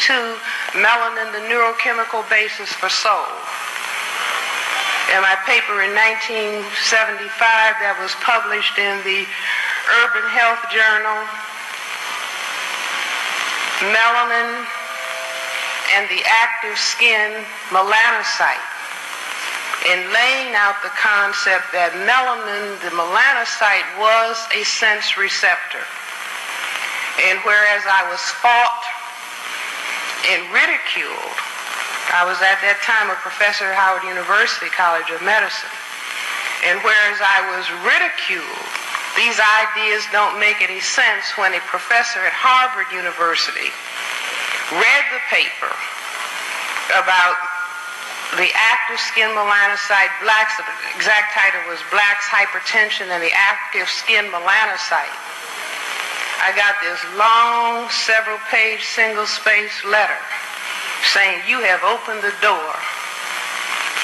[0.83, 3.31] Melanin, the Neurochemical Basis for Soul.
[5.15, 7.31] And my paper in 1975
[7.79, 9.23] that was published in the
[10.03, 11.19] Urban Health Journal,
[13.95, 14.67] Melanin
[15.95, 17.39] and the Active Skin
[17.71, 18.76] Melanocyte
[19.85, 25.85] in laying out the concept that melanin, the melanocyte, was a sense receptor.
[27.29, 28.85] And whereas I was fought
[30.33, 31.37] and ridiculed,
[32.13, 35.73] I was at that time a professor at Howard University College of Medicine.
[36.65, 38.65] And whereas I was ridiculed,
[39.17, 43.73] these ideas don't make any sense when a professor at Harvard University
[44.77, 45.73] read the paper
[46.95, 47.39] about
[48.37, 54.29] the active skin melanocyte, blacks, the exact title was Black's Hypertension and the Active Skin
[54.29, 55.17] Melanocyte.
[56.45, 60.21] I got this long, several page, single space letter
[61.17, 62.77] saying you have opened the door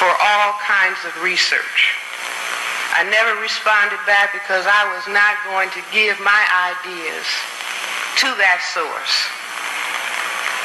[0.00, 2.00] for all kinds of research.
[2.96, 6.40] I never responded back because I was not going to give my
[6.72, 7.28] ideas
[8.24, 9.16] to that source.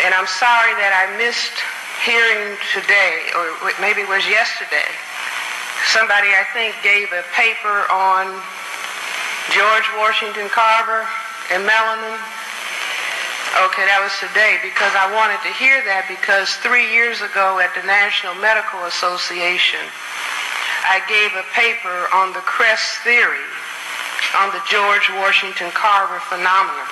[0.07, 1.55] And I'm sorry that I missed
[2.03, 4.89] hearing today, or maybe it was yesterday,
[5.89, 8.33] somebody I think gave a paper on
[9.55, 11.07] George Washington Carver
[11.53, 12.19] and melanin.
[13.63, 17.73] Okay, that was today because I wanted to hear that because three years ago at
[17.73, 19.81] the National Medical Association,
[20.85, 23.47] I gave a paper on the Cress theory
[24.35, 26.85] on the George Washington Carver phenomenon.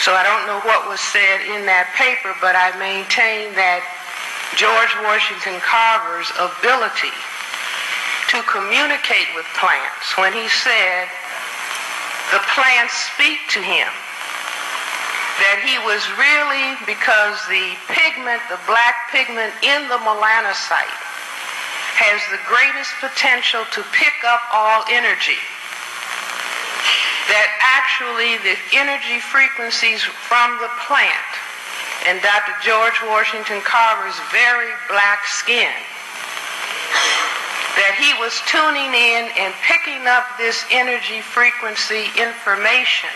[0.00, 3.84] So I don't know what was said in that paper, but I maintain that
[4.56, 7.14] George Washington Carver's ability
[8.30, 11.06] to communicate with plants when he said
[12.34, 13.90] the plants speak to him
[15.40, 20.98] that he was really because the pigment, the black pigment in the melanocyte
[21.96, 25.40] has the greatest potential to pick up all energy.
[27.32, 31.49] That actually the energy frequencies from the plant
[32.08, 32.54] and Dr.
[32.64, 35.72] George Washington Carver's very black skin
[37.76, 43.12] that he was tuning in and picking up this energy frequency information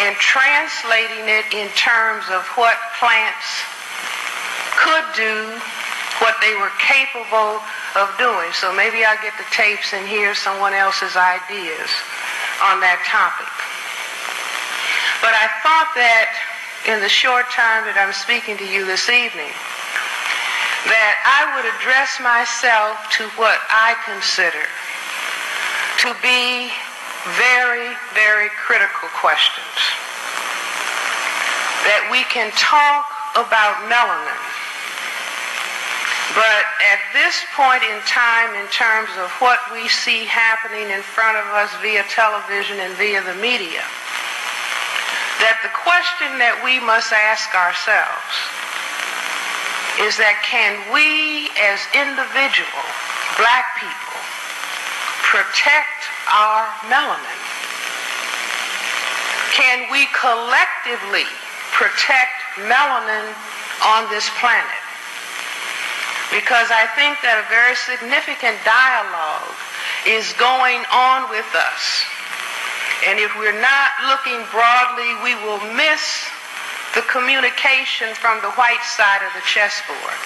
[0.00, 3.48] and translating it in terms of what plants
[4.76, 5.52] could do,
[6.24, 7.60] what they were capable
[7.96, 8.48] of doing.
[8.56, 11.92] So maybe I'll get the tapes and hear someone else's ideas
[12.64, 13.52] on that topic.
[15.20, 16.51] But I thought that
[16.86, 19.54] in the short time that I'm speaking to you this evening,
[20.90, 24.66] that I would address myself to what I consider
[26.02, 26.74] to be
[27.38, 29.78] very, very critical questions.
[31.86, 33.06] That we can talk
[33.38, 34.42] about melanin,
[36.34, 41.38] but at this point in time, in terms of what we see happening in front
[41.38, 43.86] of us via television and via the media,
[45.42, 48.30] that the question that we must ask ourselves
[49.98, 52.86] is that can we as individual
[53.34, 54.22] black people
[55.26, 57.40] protect our melanin?
[59.50, 61.26] Can we collectively
[61.74, 62.38] protect
[62.70, 63.34] melanin
[63.82, 64.82] on this planet?
[66.30, 69.58] Because I think that a very significant dialogue
[70.06, 72.11] is going on with us.
[73.06, 76.02] And if we're not looking broadly, we will miss
[76.94, 80.18] the communication from the white side of the chessboard.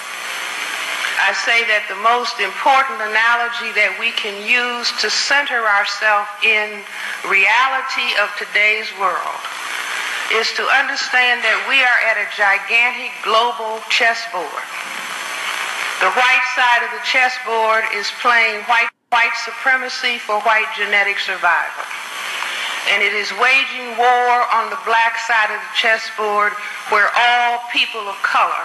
[1.17, 6.85] I say that the most important analogy that we can use to center ourselves in
[7.25, 9.41] reality of today's world
[10.29, 14.67] is to understand that we are at a gigantic global chessboard.
[16.05, 21.87] The white side of the chessboard is playing white, white supremacy for white genetic survival.
[22.87, 26.53] And it is waging war on the black side of the chessboard
[26.87, 28.63] where all people of color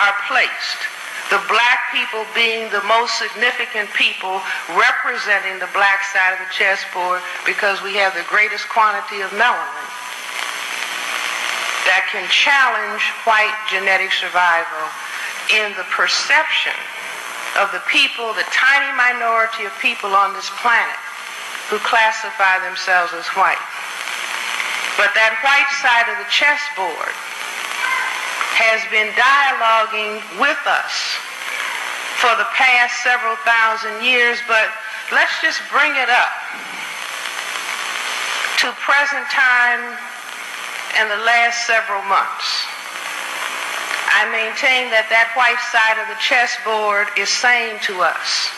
[0.00, 0.80] are placed.
[1.28, 4.40] The black people being the most significant people
[4.74, 9.88] representing the black side of the chessboard because we have the greatest quantity of melanin
[11.86, 14.86] that can challenge white genetic survival
[15.52, 16.74] in the perception
[17.58, 20.98] of the people, the tiny minority of people on this planet
[21.70, 23.62] who classify themselves as white.
[24.98, 27.14] But that white side of the chessboard
[28.58, 30.92] has been dialoguing with us
[32.18, 34.68] for the past several thousand years, but
[35.14, 36.34] let's just bring it up
[38.60, 39.80] to present time
[40.98, 42.66] and the last several months.
[44.10, 48.50] I maintain that that white side of the chessboard is saying to us,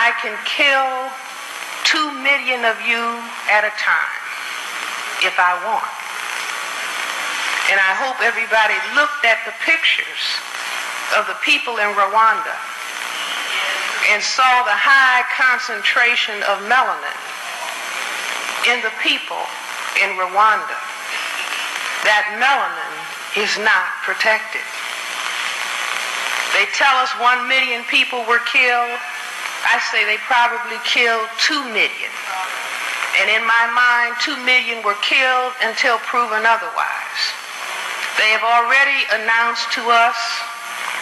[0.00, 1.12] I can kill
[1.86, 3.02] two million of you
[3.46, 4.18] at a time
[5.22, 5.86] if I want.
[7.70, 10.22] And I hope everybody looked at the pictures
[11.14, 12.54] of the people in Rwanda
[14.10, 17.18] and saw the high concentration of melanin
[18.70, 19.42] in the people
[20.02, 20.78] in Rwanda.
[22.06, 22.94] That melanin
[23.38, 24.62] is not protected.
[26.54, 28.98] They tell us one million people were killed.
[29.64, 32.12] I say they probably killed two million.
[33.16, 37.22] And in my mind, two million were killed until proven otherwise.
[38.20, 40.20] They have already announced to us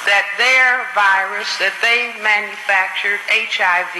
[0.06, 3.98] that their virus that they manufactured, HIV,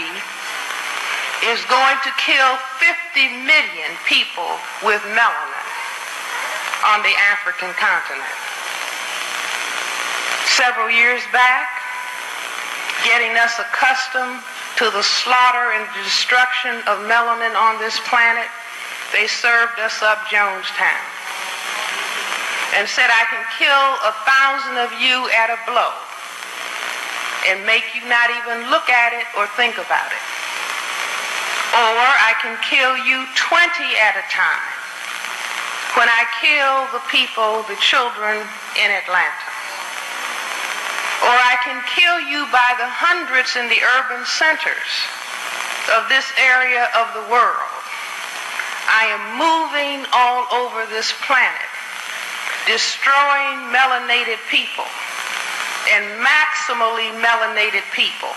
[1.51, 5.69] is going to kill 50 million people with melanin
[6.87, 8.39] on the African continent.
[10.55, 11.74] Several years back,
[13.05, 14.41] getting us accustomed
[14.81, 18.49] to the slaughter and destruction of melanin on this planet,
[19.13, 21.05] they served us up Jonestown
[22.75, 25.95] and said, I can kill a thousand of you at a blow
[27.47, 30.25] and make you not even look at it or think about it.
[31.77, 33.61] Or I can kill you 20
[34.01, 34.75] at a time
[35.95, 38.43] when I kill the people, the children
[38.75, 39.44] in Atlanta.
[41.25, 44.93] Or I can kill you by the hundreds in the urban centers
[45.97, 47.73] of this area of the world.
[48.93, 51.69] I am moving all over this planet,
[52.69, 54.85] destroying melanated people
[55.93, 58.33] and maximally melanated people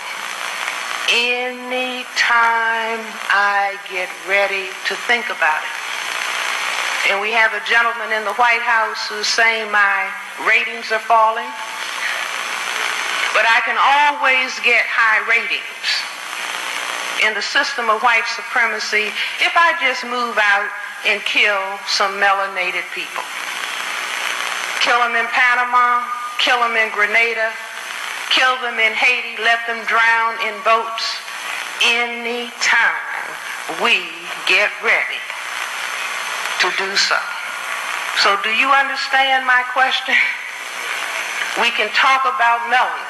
[1.08, 3.00] anytime
[3.32, 5.76] I get ready to think about it.
[7.08, 10.12] And we have a gentleman in the White House who's saying my
[10.44, 11.48] ratings are falling.
[13.38, 15.86] But I can always get high ratings
[17.22, 20.66] in the system of white supremacy if I just move out
[21.06, 23.22] and kill some melanated people.
[24.82, 26.02] Kill them in Panama,
[26.42, 27.54] kill them in Grenada,
[28.34, 31.06] kill them in Haiti, let them drown in boats
[31.86, 33.22] anytime
[33.78, 34.02] we
[34.50, 35.22] get ready
[36.58, 37.22] to do so.
[38.18, 40.18] So do you understand my question?
[41.62, 43.07] We can talk about melanin.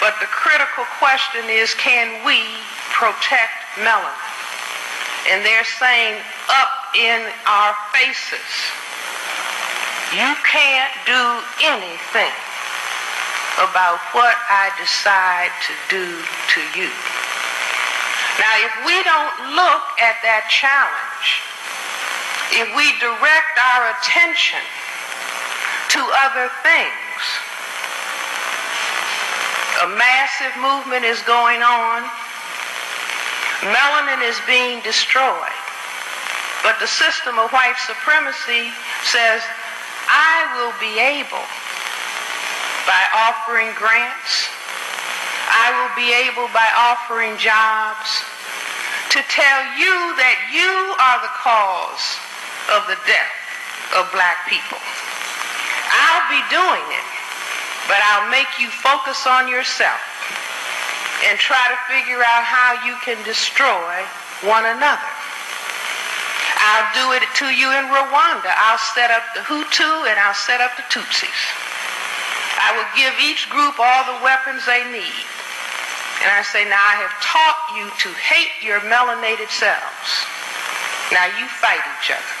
[0.00, 2.40] But the critical question is, can we
[2.96, 3.52] protect
[3.84, 4.16] melanin?
[5.28, 6.16] And they're saying
[6.48, 8.50] up in our faces,
[10.16, 11.22] you can't do
[11.62, 12.32] anything
[13.60, 16.88] about what I decide to do to you.
[18.40, 21.44] Now, if we don't look at that challenge,
[22.56, 24.64] if we direct our attention
[25.92, 27.49] to other things,
[29.80, 32.04] a massive movement is going on.
[33.64, 35.56] Melanin is being destroyed.
[36.60, 38.68] But the system of white supremacy
[39.08, 39.40] says,
[40.04, 41.44] I will be able,
[42.84, 44.52] by offering grants,
[45.48, 48.20] I will be able by offering jobs,
[49.16, 52.20] to tell you that you are the cause
[52.76, 53.36] of the death
[53.96, 54.78] of black people.
[55.88, 57.09] I'll be doing it
[57.90, 59.98] but I'll make you focus on yourself
[61.26, 63.98] and try to figure out how you can destroy
[64.46, 65.10] one another.
[66.70, 68.54] I'll do it to you in Rwanda.
[68.54, 71.40] I'll set up the Hutu and I'll set up the Tutsis.
[72.62, 75.26] I will give each group all the weapons they need.
[76.22, 80.10] And I say, now I have taught you to hate your melanated selves.
[81.10, 82.34] Now you fight each other.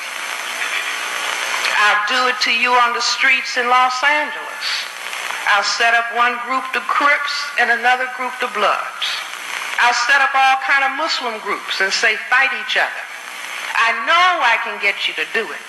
[1.74, 4.89] I'll do it to you on the streets in Los Angeles.
[5.50, 9.06] I'll set up one group the Crips and another group the Bloods.
[9.82, 13.04] I'll set up all kind of Muslim groups and say fight each other.
[13.74, 15.66] I know I can get you to do it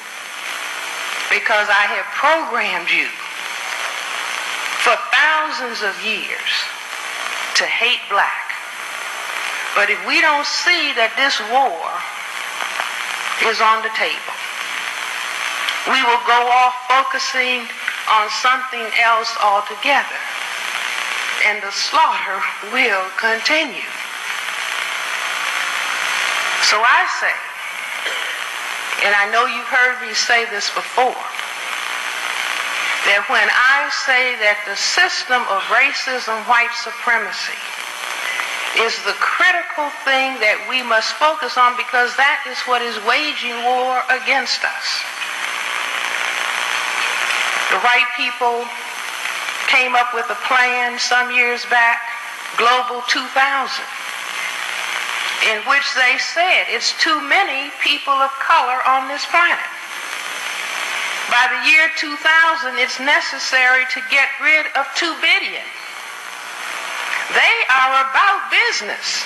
[1.34, 3.10] because I have programmed you
[4.86, 6.52] for thousands of years
[7.58, 8.54] to hate black.
[9.74, 11.82] But if we don't see that this war
[13.50, 14.38] is on the table,
[15.90, 17.66] we will go off focusing
[18.12, 20.20] on something else altogether.
[21.48, 22.44] And the slaughter
[22.76, 23.88] will continue.
[26.68, 27.36] So I say,
[29.08, 31.18] and I know you've heard me say this before,
[33.10, 37.58] that when I say that the system of racism, white supremacy,
[38.86, 43.58] is the critical thing that we must focus on because that is what is waging
[43.68, 44.88] war against us.
[47.82, 48.62] White people
[49.66, 51.98] came up with a plan some years back,
[52.54, 53.26] Global 2000,
[55.50, 59.66] in which they said it's too many people of color on this planet.
[61.34, 65.66] By the year 2000, it's necessary to get rid of 2 billion.
[67.34, 69.26] They are about business.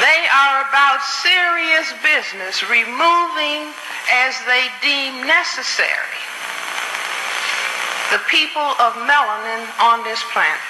[0.00, 3.68] They are about serious business, removing
[4.08, 6.27] as they deem necessary
[8.10, 10.64] the people of melanin on this planet.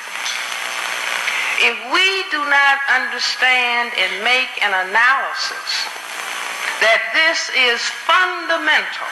[1.62, 5.70] If we do not understand and make an analysis
[6.82, 9.10] that this is fundamental,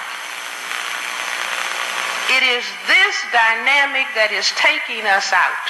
[2.35, 5.66] it is this dynamic that is taking us out.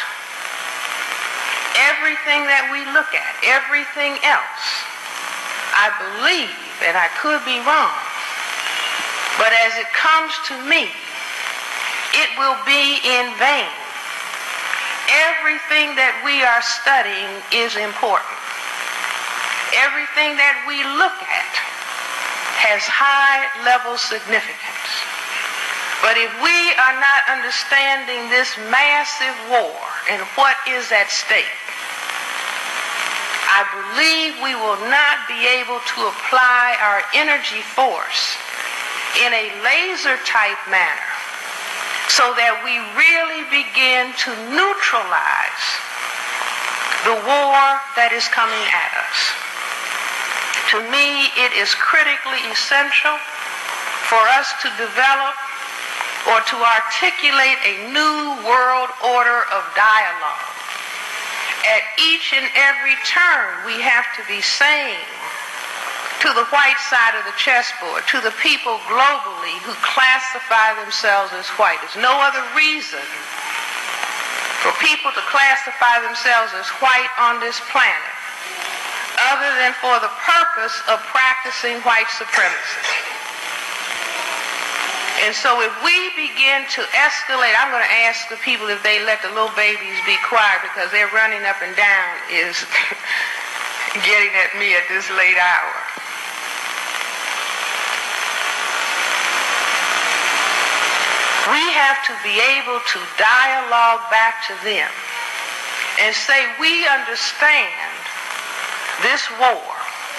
[1.93, 4.65] Everything that we look at, everything else,
[5.77, 6.57] I believe,
[6.89, 7.93] and I could be wrong,
[9.37, 10.89] but as it comes to me,
[12.17, 13.71] it will be in vain
[15.11, 18.37] everything that we are studying is important.
[19.79, 21.53] Everything that we look at
[22.59, 24.91] has high level significance.
[26.03, 29.79] But if we are not understanding this massive war
[30.11, 31.55] and what is at stake,
[33.47, 38.35] I believe we will not be able to apply our energy force
[39.23, 41.16] in a laser type manner
[42.17, 45.67] so that we really begin to neutralize
[47.05, 47.61] the war
[47.93, 49.19] that is coming at us.
[50.73, 53.21] To me, it is critically essential
[54.09, 55.37] for us to develop
[56.33, 60.57] or to articulate a new world order of dialogue
[61.67, 65.03] at each and every turn, we have to be saying
[66.27, 71.47] to the white side of the chessboard, to the people globally who classify themselves as
[71.55, 71.79] white.
[71.87, 73.07] There's no other reason
[74.59, 78.15] for people to classify themselves as white on this planet
[79.31, 82.83] other than for the purpose of practicing white supremacy.
[85.25, 88.99] And so if we begin to escalate, I'm going to ask the people if they
[89.07, 92.59] let the little babies be quiet because they're running up and down is
[94.05, 95.76] getting at me at this late hour.
[101.57, 104.93] We have to be able to dialogue back to them
[106.05, 107.97] and say we understand
[109.01, 109.65] this war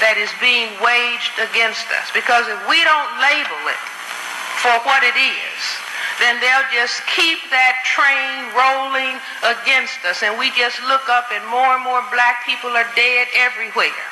[0.01, 3.83] that is being waged against us because if we don't label it
[4.65, 5.61] for what it is,
[6.17, 10.25] then they'll just keep that train rolling against us.
[10.25, 14.05] And we just look up and more and more black people are dead everywhere.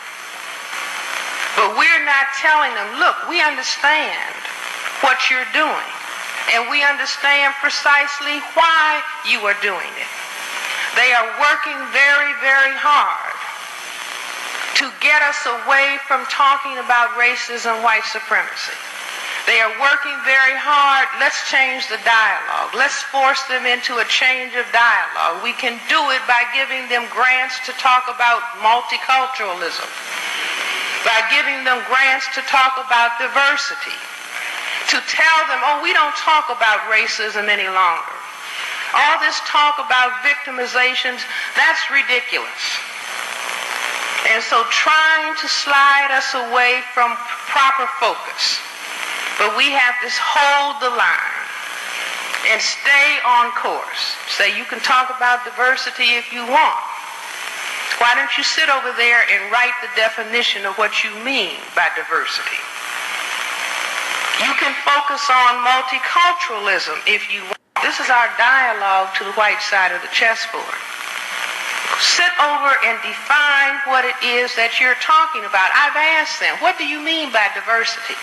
[1.57, 4.29] But we're not telling them, look, we understand
[5.01, 5.94] what you're doing.
[6.53, 10.11] And we understand precisely why you are doing it.
[10.93, 13.35] They are working very, very hard
[14.79, 18.75] to get us away from talking about racism, white supremacy.
[19.47, 21.05] They are working very hard.
[21.21, 22.73] Let's change the dialogue.
[22.73, 25.45] Let's force them into a change of dialogue.
[25.45, 29.85] We can do it by giving them grants to talk about multiculturalism,
[31.05, 33.93] by giving them grants to talk about diversity,
[34.91, 38.17] to tell them, oh, we don't talk about racism any longer.
[38.93, 41.19] All this talk about victimizations,
[41.57, 42.63] that's ridiculous.
[44.31, 47.13] And so trying to slide us away from
[47.49, 48.61] proper focus
[49.37, 51.43] but we have to hold the line
[52.51, 54.15] and stay on course.
[54.31, 56.83] Say you can talk about diversity if you want.
[57.99, 61.89] Why don't you sit over there and write the definition of what you mean by
[61.95, 62.59] diversity?
[64.43, 67.55] You can focus on multiculturalism if you want.
[67.79, 70.75] This is our dialogue to the white side of the chessboard.
[72.03, 75.71] Sit over and define what it is that you're talking about.
[75.71, 78.19] I've asked them, what do you mean by diversity?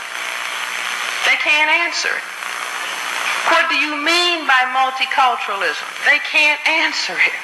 [1.24, 2.26] They can't answer it.
[3.48, 5.88] What do you mean by multiculturalism?
[6.04, 7.38] They can't answer it.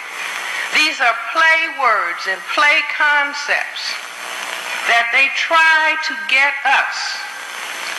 [0.76, 3.96] These are play words and play concepts
[4.92, 7.27] that they try to get us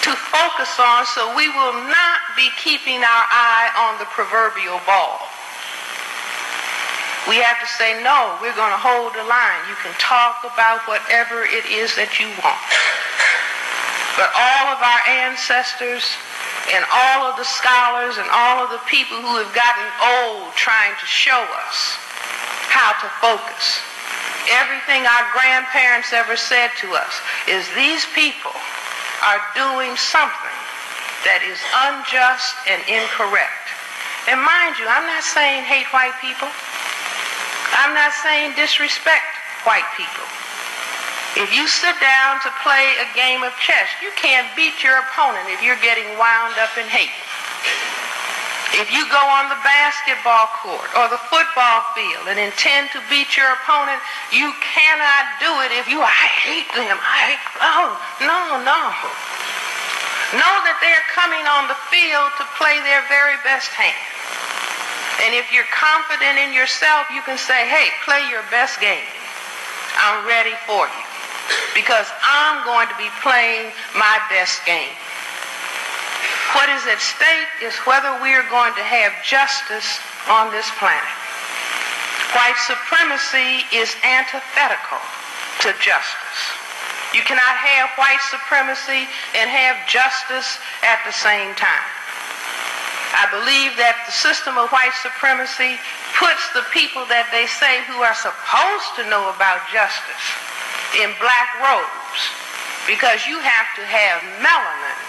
[0.03, 5.19] to focus on so we will not be keeping our eye on the proverbial ball.
[7.27, 9.61] We have to say, no, we're going to hold the line.
[9.67, 12.63] You can talk about whatever it is that you want.
[14.15, 16.07] But all of our ancestors
[16.73, 20.95] and all of the scholars and all of the people who have gotten old trying
[20.95, 21.99] to show us
[22.71, 23.83] how to focus.
[24.49, 27.13] Everything our grandparents ever said to us
[27.45, 28.55] is these people
[29.23, 30.57] are doing something
[31.27, 31.59] that is
[31.91, 33.67] unjust and incorrect.
[34.31, 36.47] And mind you, I'm not saying hate white people.
[37.75, 39.27] I'm not saying disrespect
[39.67, 40.27] white people.
[41.37, 45.47] If you sit down to play a game of chess, you can't beat your opponent
[45.51, 47.13] if you're getting wound up in hate.
[48.77, 53.33] If you go on the basketball court or the football field and intend to beat
[53.33, 53.97] your opponent,
[54.29, 56.97] you cannot do it if you, I hate them.
[57.01, 57.89] I hate, oh,
[58.21, 58.81] no, no.
[60.37, 63.97] Know that they're coming on the field to play their very best hand.
[65.25, 69.09] And if you're confident in yourself, you can say, hey, play your best game.
[69.97, 71.05] I'm ready for you
[71.73, 74.93] because I'm going to be playing my best game.
[76.57, 81.13] What is at stake is whether we are going to have justice on this planet.
[82.33, 85.01] White supremacy is antithetical
[85.61, 86.41] to justice.
[87.13, 89.05] You cannot have white supremacy
[89.37, 91.89] and have justice at the same time.
[93.17, 95.77] I believe that the system of white supremacy
[96.17, 100.25] puts the people that they say who are supposed to know about justice
[100.97, 102.21] in black robes
[102.89, 105.08] because you have to have melanin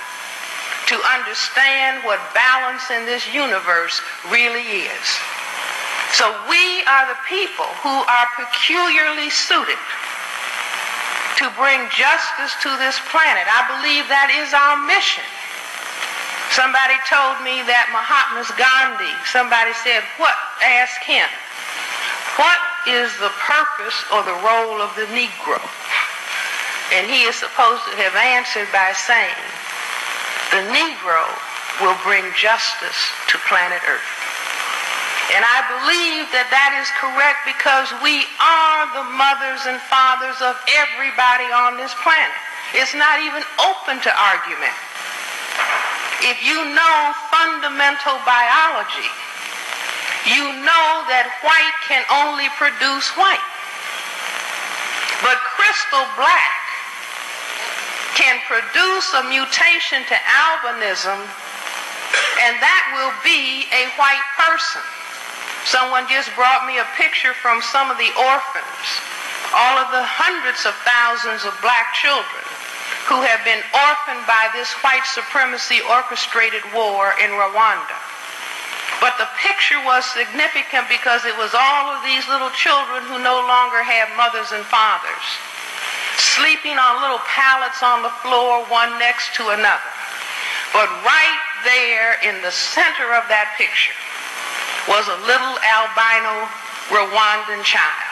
[0.90, 5.06] to understand what balance in this universe really is.
[6.18, 9.78] So we are the people who are peculiarly suited
[11.38, 13.46] to bring justice to this planet.
[13.46, 15.22] I believe that is our mission.
[16.50, 20.34] Somebody told me that Mahatma Gandhi, somebody said, what?
[20.58, 21.30] Ask him.
[22.34, 22.58] What
[22.90, 25.62] is the purpose or the role of the Negro?
[26.90, 29.38] And he is supposed to have answered by saying,
[30.50, 31.22] the Negro
[31.78, 32.98] will bring justice
[33.30, 34.10] to planet Earth.
[35.30, 40.58] And I believe that that is correct because we are the mothers and fathers of
[40.74, 42.34] everybody on this planet.
[42.74, 44.74] It's not even open to argument.
[46.26, 49.06] If you know fundamental biology,
[50.26, 53.46] you know that white can only produce white.
[55.22, 56.59] But crystal black
[58.20, 61.16] can produce a mutation to albinism,
[62.44, 64.84] and that will be a white person.
[65.64, 68.84] Someone just brought me a picture from some of the orphans,
[69.56, 72.44] all of the hundreds of thousands of black children
[73.08, 77.96] who have been orphaned by this white supremacy orchestrated war in Rwanda.
[79.00, 83.40] But the picture was significant because it was all of these little children who no
[83.48, 85.24] longer have mothers and fathers
[86.20, 89.90] sleeping on little pallets on the floor, one next to another.
[90.72, 93.96] But right there in the center of that picture
[94.88, 96.48] was a little albino
[96.90, 98.06] Rwandan child.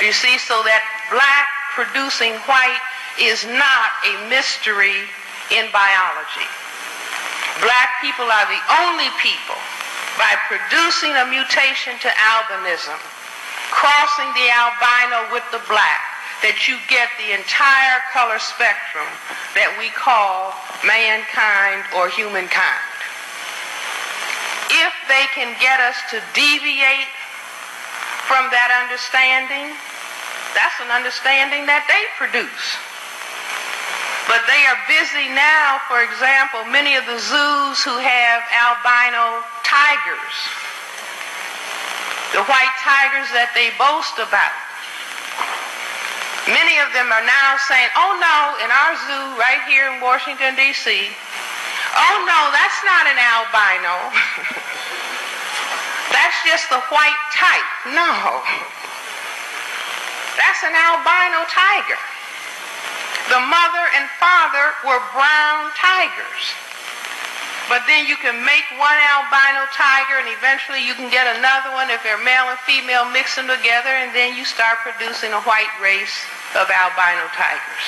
[0.00, 2.82] You see, so that black producing white
[3.20, 5.08] is not a mystery
[5.52, 6.48] in biology.
[7.64, 9.56] Black people are the only people
[10.20, 12.96] by producing a mutation to albinism,
[13.72, 16.05] crossing the albino with the black,
[16.44, 19.08] that you get the entire color spectrum
[19.56, 20.52] that we call
[20.84, 22.92] mankind or humankind.
[24.68, 27.08] If they can get us to deviate
[28.28, 29.72] from that understanding,
[30.52, 32.66] that's an understanding that they produce.
[34.26, 40.36] But they are busy now, for example, many of the zoos who have albino tigers,
[42.34, 44.65] the white tigers that they boast about,
[46.46, 50.54] Many of them are now saying, oh no, in our zoo right here in Washington,
[50.54, 53.90] D.C., oh no, that's not an albino.
[56.14, 57.66] that's just the white type.
[57.90, 58.46] No.
[60.38, 61.98] That's an albino tiger.
[63.26, 66.65] The mother and father were brown tigers.
[67.66, 71.90] But then you can make one albino tiger and eventually you can get another one
[71.90, 75.70] if they're male and female, mix them together, and then you start producing a white
[75.82, 76.14] race
[76.54, 77.86] of albino tigers.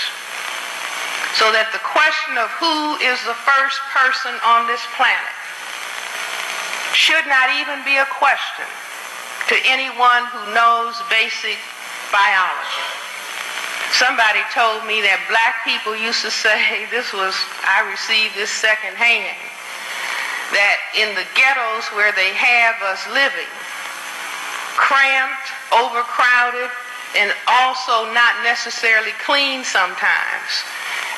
[1.39, 5.37] So that the question of who is the first person on this planet
[6.91, 8.66] should not even be a question
[9.47, 11.55] to anyone who knows basic
[12.11, 12.87] biology.
[13.95, 16.59] Somebody told me that black people used to say,
[16.91, 19.39] this was, I received this secondhand,
[20.53, 23.51] that in the ghettos where they have us living,
[24.76, 26.70] cramped, overcrowded,
[27.16, 30.50] and also not necessarily clean sometimes.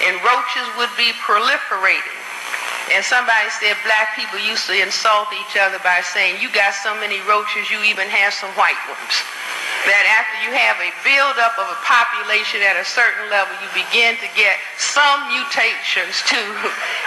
[0.06, 2.18] And roaches would be proliferating.
[2.90, 6.94] And somebody said black people used to insult each other by saying, you got so
[6.98, 9.14] many roaches, you even have some white ones.
[9.88, 14.12] That after you have a buildup of a population at a certain level, you begin
[14.20, 16.40] to get some mutations to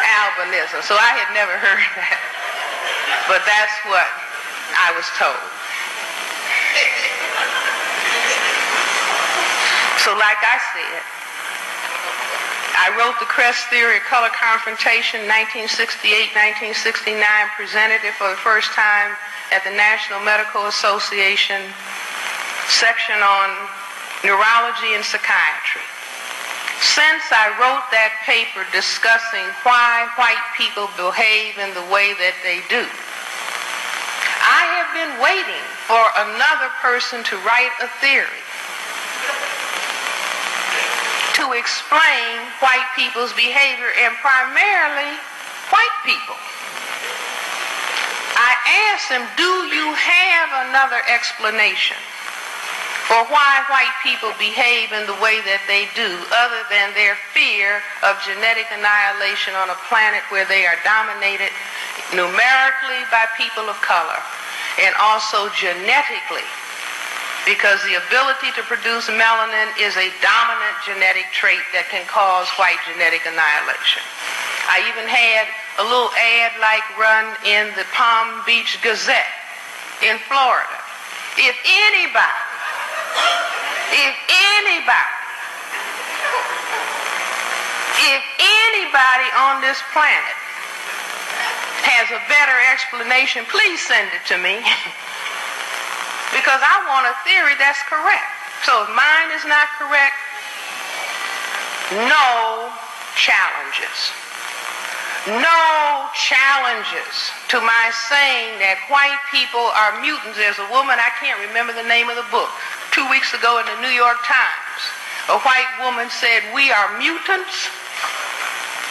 [0.02, 0.82] albinism.
[0.82, 2.18] So I had never heard that.
[3.30, 4.10] But that's what
[4.74, 5.38] I was told.
[10.04, 11.00] So like I said,
[12.76, 17.24] I wrote the Cress Theory of Color Confrontation 1968-1969,
[17.56, 19.16] presented it for the first time
[19.54, 21.72] at the National Medical Association
[22.70, 23.50] section on
[24.24, 25.84] neurology and psychiatry.
[26.84, 32.60] Since I wrote that paper discussing why white people behave in the way that they
[32.68, 32.84] do,
[34.44, 38.44] I have been waiting for another person to write a theory
[41.40, 45.16] to explain white people's behavior and primarily
[45.72, 46.36] white people.
[48.36, 48.54] I
[48.92, 51.98] asked them, do you have another explanation
[53.14, 57.78] for why white people behave in the way that they do other than their fear
[58.02, 61.54] of genetic annihilation on a planet where they are dominated
[62.18, 64.18] numerically by people of color
[64.82, 66.42] and also genetically
[67.46, 72.82] because the ability to produce melanin is a dominant genetic trait that can cause white
[72.90, 74.02] genetic annihilation.
[74.66, 75.46] I even had
[75.78, 79.38] a little ad like run in the Palm Beach Gazette
[80.02, 80.82] in Florida.
[81.38, 82.53] If anybody,
[83.94, 84.16] if
[84.58, 85.14] anybody,
[88.10, 90.38] if anybody on this planet
[91.86, 94.64] has a better explanation, please send it to me.
[96.34, 98.32] because I want a theory that's correct.
[98.66, 100.18] So if mine is not correct,
[102.10, 102.72] no
[103.16, 104.23] challenges.
[105.24, 110.36] No challenges to my saying that white people are mutants.
[110.36, 112.52] There's a woman, I can't remember the name of the book,
[112.92, 114.82] two weeks ago in the New York Times.
[115.32, 117.72] A white woman said, we are mutants.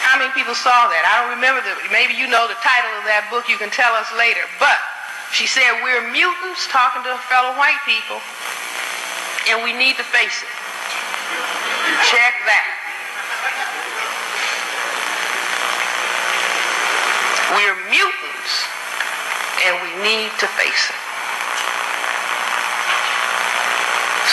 [0.01, 1.05] How many people saw that?
[1.05, 3.93] I don't remember the, maybe you know the title of that book, you can tell
[3.93, 4.41] us later.
[4.57, 4.81] But
[5.37, 8.17] she said, we're mutants talking to fellow white people,
[9.53, 10.49] and we need to face it.
[12.09, 12.82] Check that.
[17.53, 18.53] We're mutants,
[19.61, 21.01] and we need to face it.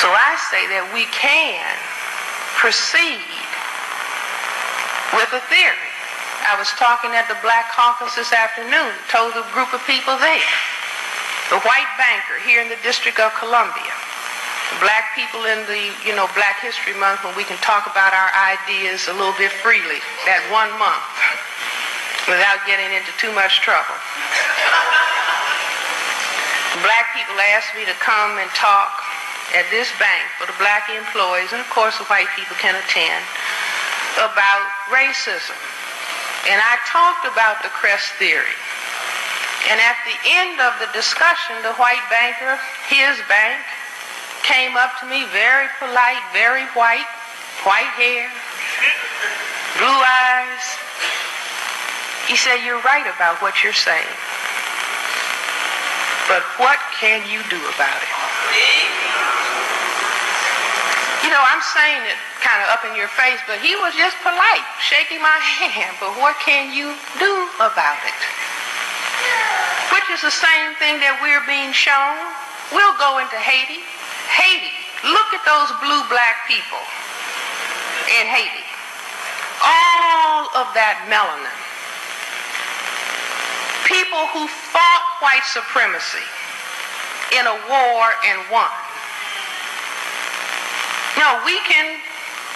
[0.01, 1.61] So I say that we can
[2.57, 3.21] proceed
[5.13, 5.91] with a theory.
[6.49, 10.53] I was talking at the Black Caucus this afternoon, told a group of people there.
[11.53, 13.93] The white banker here in the District of Columbia.
[14.81, 18.31] Black people in the, you know, Black History Month when we can talk about our
[18.33, 20.01] ideas a little bit freely.
[20.25, 21.10] That one month
[22.31, 23.99] without getting into too much trouble.
[26.87, 29.03] Black people asked me to come and talk
[29.59, 33.27] at this bank for the black employees, and of course the white people can attend,
[34.23, 34.63] about
[34.95, 35.59] racism.
[36.47, 38.55] And I talked about the Cress theory.
[39.69, 43.59] And at the end of the discussion, the white banker, his bank,
[44.47, 47.11] came up to me very polite, very white,
[47.67, 48.31] white hair,
[49.77, 50.65] blue eyes,
[52.29, 54.15] he said, you're right about what you're saying.
[56.31, 58.13] But what can you do about it?
[61.27, 64.15] You know, I'm saying it kind of up in your face, but he was just
[64.23, 65.99] polite, shaking my hand.
[65.99, 68.21] But what can you do about it?
[69.91, 72.15] Which is the same thing that we're being shown.
[72.71, 73.83] We'll go into Haiti.
[74.31, 74.71] Haiti,
[75.11, 76.79] look at those blue-black people
[78.23, 78.63] in Haiti.
[79.67, 81.70] All of that melanin
[83.91, 86.23] people who fought white supremacy
[87.35, 88.71] in a war and won.
[91.19, 91.99] No, we can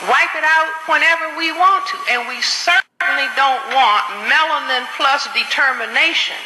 [0.06, 6.38] wipe it out whenever we want to, and we certainly don't want melanin plus determination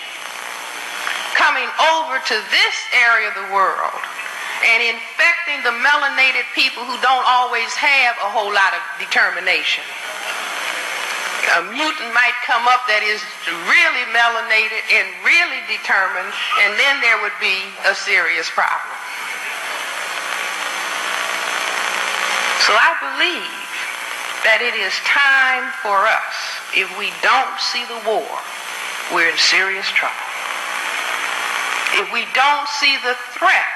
[1.36, 4.00] coming over to this area of the world
[4.64, 9.84] and infecting the melanated people who don't always have a whole lot of determination
[11.56, 13.24] a mutant might come up that is
[13.64, 16.28] really melanated and really determined,
[16.64, 17.56] and then there would be
[17.88, 18.92] a serious problem.
[22.68, 23.58] So I believe
[24.44, 26.36] that it is time for us,
[26.76, 28.28] if we don't see the war,
[29.08, 30.20] we're in serious trouble.
[31.96, 33.72] If we don't see the threat,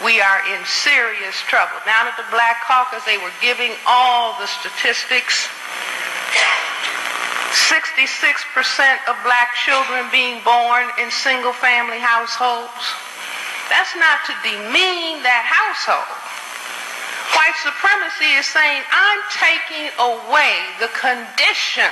[0.00, 1.76] we are in serious trouble.
[1.84, 5.44] Down at the Black Caucus, they were giving all the statistics
[7.50, 12.70] 66% of black children being born in single family households.
[13.66, 16.06] That's not to demean that household.
[17.34, 21.90] White supremacy is saying, I'm taking away the conditions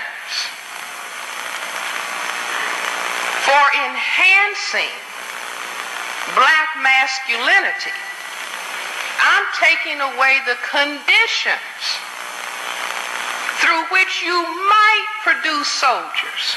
[3.43, 4.95] for enhancing
[6.39, 7.95] black masculinity.
[9.19, 12.08] I'm taking away the conditions
[13.69, 16.57] through which you might produce soldiers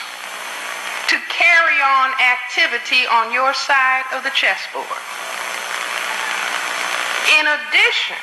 [1.12, 4.88] to carry on activity on your side of the chessboard.
[7.36, 8.16] In addition,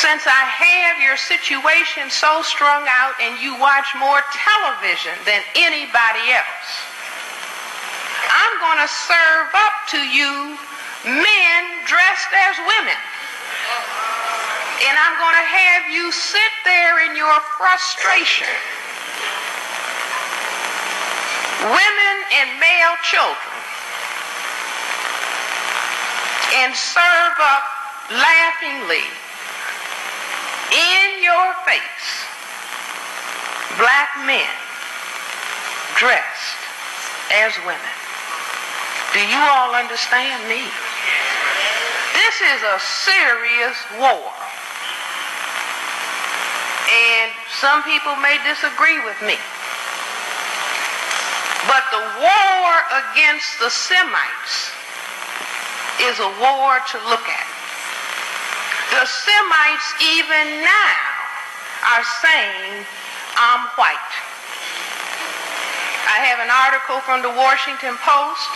[0.00, 6.24] since I have your situation so strung out and you watch more television than anybody
[6.32, 6.72] else,
[8.32, 10.56] I'm going to serve up to you
[11.04, 12.96] men dressed as women.
[14.86, 18.46] And I'm going to have you sit there in your frustration.
[21.66, 23.54] Women and male children.
[26.62, 27.64] And serve up
[28.10, 29.04] laughingly
[30.70, 32.28] in your face
[33.78, 34.50] black men
[35.94, 36.58] dressed
[37.30, 37.94] as women.
[39.14, 40.66] Do you all understand me?
[42.14, 44.34] This is a serious war.
[46.90, 47.30] And
[47.60, 49.34] some people may disagree with me.
[51.66, 52.70] But the war
[53.02, 54.70] against the Semites
[56.06, 57.48] is a war to look at.
[58.94, 60.98] The Semites even now
[61.92, 62.86] are saying,
[63.34, 64.12] I'm white.
[66.08, 68.52] I have an article from the Washington Post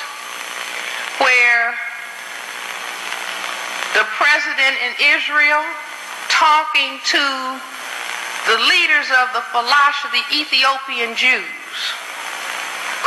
[1.18, 1.74] where
[3.98, 5.62] the president in Israel
[6.30, 7.22] talking to
[8.46, 9.42] the leaders of the
[10.12, 11.80] the Ethiopian Jews,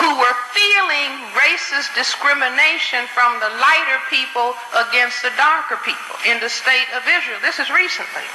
[0.02, 4.56] who were feeling racist discrimination from the lighter people
[4.90, 7.38] against the darker people in the state of Israel.
[7.42, 8.26] This is recently.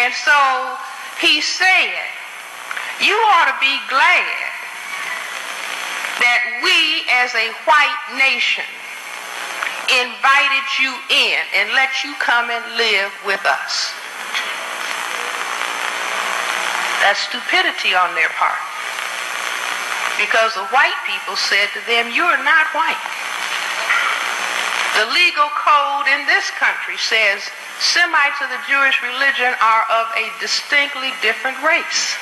[0.00, 0.76] And so
[1.20, 1.92] he said,
[3.02, 4.50] you ought to be glad
[6.20, 8.64] that we as a white nation
[9.90, 13.92] invited you in and let you come and live with us.
[17.00, 18.60] That's stupidity on their part.
[20.20, 23.06] Because the white people said to them, you're not white.
[25.00, 27.48] The legal code in this country says
[27.80, 32.20] Semites of the Jewish religion are of a distinctly different race.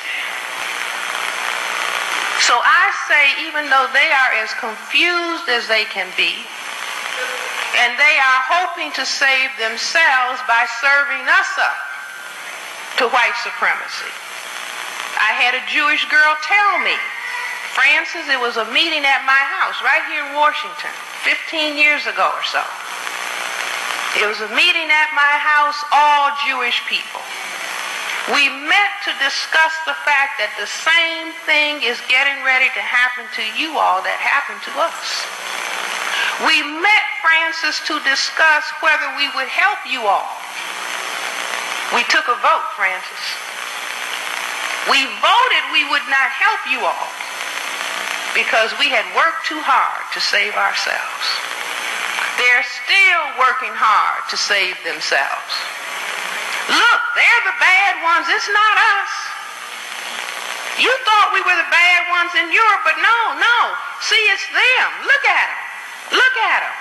[2.47, 6.47] So I say, even though they are as confused as they can be,
[7.83, 11.79] and they are hoping to save themselves by serving us up
[13.03, 14.28] to white supremacy.
[15.17, 16.93] I had a Jewish girl tell me,
[17.73, 20.93] Frances, it was a meeting at my house right here in Washington
[21.25, 22.61] 15 years ago or so.
[24.19, 27.23] It was a meeting at my house, all Jewish people.
[28.35, 33.25] We met to discuss the fact that the same thing is getting ready to happen
[33.41, 35.25] to you all that happened to us.
[36.45, 40.29] We met, Frances, to discuss whether we would help you all.
[41.97, 43.48] We took a vote, Frances.
[44.89, 47.13] We voted we would not help you all
[48.33, 51.25] because we had worked too hard to save ourselves.
[52.41, 55.53] They're still working hard to save themselves.
[56.73, 58.33] Look, they're the bad ones.
[58.33, 59.13] It's not us.
[60.79, 63.59] You thought we were the bad ones in Europe, but no, no.
[64.07, 64.89] See, it's them.
[65.05, 66.17] Look at them.
[66.17, 66.77] Look at them.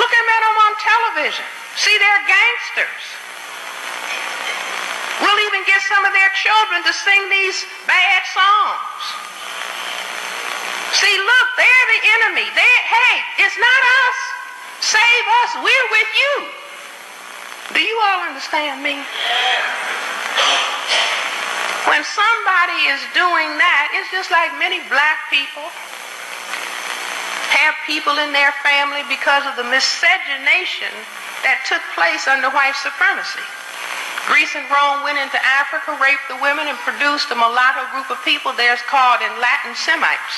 [0.00, 1.46] Look at them on television.
[1.76, 3.21] See, they're gangsters.
[5.52, 9.04] Even get some of their children to sing these bad songs.
[10.96, 12.48] See, look, they're the enemy.
[12.56, 13.14] they hey,
[13.44, 14.18] it's not us.
[14.80, 15.50] Save us.
[15.60, 16.32] We're with you.
[17.76, 18.96] Do you all understand me?
[21.84, 25.68] When somebody is doing that, it's just like many black people
[27.60, 30.96] have people in their family because of the miscegenation
[31.44, 33.44] that took place under white supremacy.
[34.30, 38.22] Greece and Rome went into Africa, raped the women, and produced a mulatto group of
[38.22, 40.36] people there's called in Latin Semites.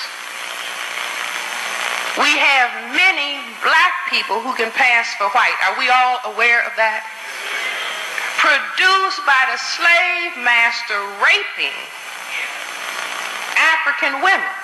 [2.16, 5.58] We have many black people who can pass for white.
[5.66, 7.02] Are we all aware of that?
[8.38, 11.74] Produced by the slave master raping
[13.58, 14.54] African women.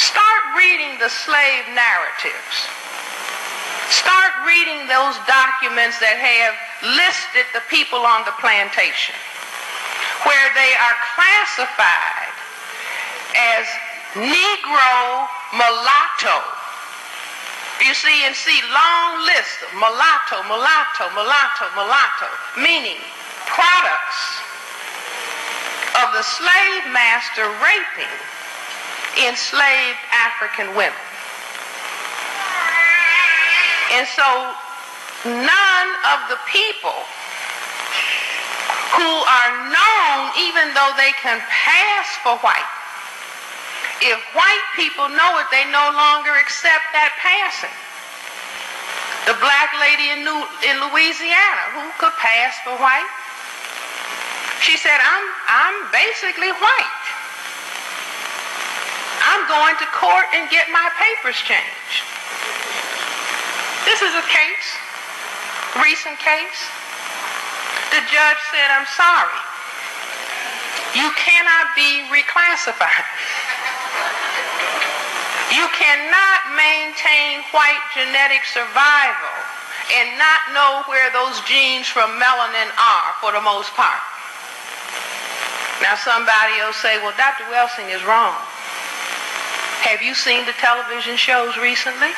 [0.00, 2.56] Start reading the slave narratives.
[3.92, 9.14] Start reading those documents that have listed the people on the plantation,
[10.24, 12.32] where they are classified
[13.36, 13.66] as
[14.16, 16.40] Negro mulatto.
[17.84, 22.96] You see, and see long list of mulatto, mulatto, mulatto, mulatto, meaning
[23.44, 24.40] products
[26.00, 28.12] of the slave master raping
[29.28, 30.96] enslaved African women.
[33.92, 34.54] And so
[35.26, 36.94] none of the people
[38.94, 42.70] who are known, even though they can pass for white,
[44.00, 47.72] if white people know it, they no longer accept that passing.
[49.26, 53.10] The black lady in, New, in Louisiana who could pass for white,
[54.62, 57.02] she said, I'm, I'm basically white.
[59.26, 62.06] I'm going to court and get my papers changed.
[63.88, 64.85] This is a case
[65.82, 66.60] recent case,
[67.90, 69.40] the judge said, I'm sorry.
[70.94, 73.06] You cannot be reclassified.
[75.52, 79.36] You cannot maintain white genetic survival
[79.94, 84.02] and not know where those genes from melanin are for the most part.
[85.82, 87.44] Now somebody will say, well, Dr.
[87.52, 88.34] Welsing is wrong.
[89.86, 92.10] Have you seen the television shows recently?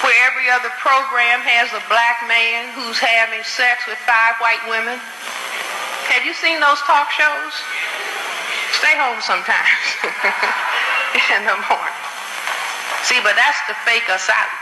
[0.00, 4.96] Where every other program has a black man who's having sex with five white women.
[6.08, 7.54] Have you seen those talk shows?
[8.80, 9.84] Stay home sometimes
[11.36, 12.00] in the morning.
[13.04, 14.52] See, but that's to fake us out.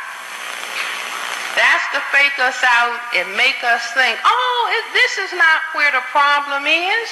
[1.59, 4.61] That's to fake us out and make us think, oh,
[4.95, 7.09] this is not where the problem is.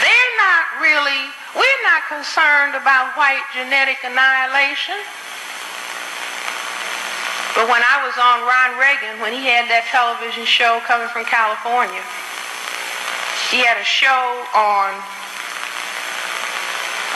[0.00, 1.22] They're not really,
[1.52, 4.96] we're not concerned about white genetic annihilation.
[7.58, 11.26] But when I was on Ron Reagan, when he had that television show coming from
[11.26, 12.06] California,
[13.50, 14.94] he had a show on,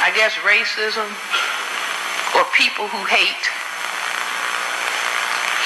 [0.02, 1.06] I guess, racism
[2.34, 3.46] or people who hate.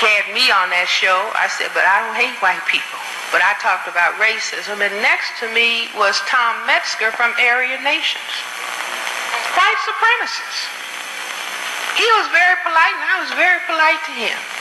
[0.04, 1.24] He had me on that show.
[1.32, 3.00] I said, but I don't hate white people.
[3.32, 4.84] But I talked about racism.
[4.84, 8.28] And next to me was Tom Metzger from Aryan Nations.
[9.56, 10.68] White supremacists.
[11.96, 14.55] He was very polite, and I was very polite to him.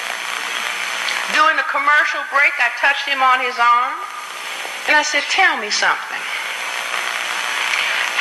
[1.33, 3.97] During the commercial break, I touched him on his arm
[4.85, 6.21] and I said, Tell me something.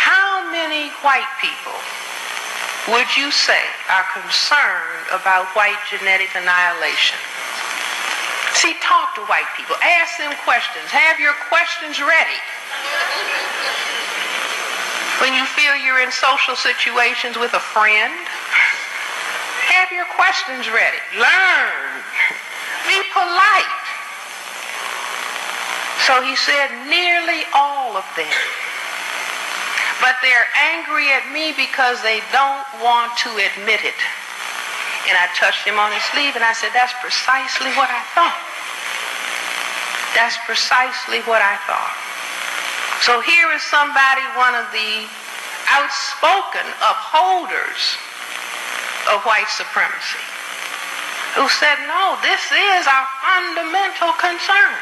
[0.00, 1.76] How many white people
[2.96, 3.60] would you say
[3.92, 7.20] are concerned about white genetic annihilation?
[8.56, 9.76] See, talk to white people.
[9.82, 10.88] Ask them questions.
[10.88, 12.40] Have your questions ready.
[15.20, 18.12] When you feel you're in social situations with a friend,
[19.68, 21.00] have your questions ready.
[21.16, 22.33] Learn.
[22.84, 23.84] Be polite.
[26.04, 28.36] So he said, nearly all of them.
[30.04, 33.96] But they're angry at me because they don't want to admit it.
[35.08, 38.36] And I touched him on his sleeve and I said, that's precisely what I thought.
[40.12, 41.96] That's precisely what I thought.
[43.00, 45.08] So here is somebody, one of the
[45.72, 47.96] outspoken upholders
[49.08, 50.33] of white supremacy
[51.34, 54.74] who said, no, this is our fundamental concern.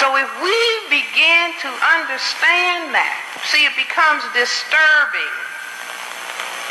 [0.00, 0.56] So if we
[0.88, 1.70] begin to
[2.00, 3.20] understand that,
[3.52, 5.34] see, it becomes disturbing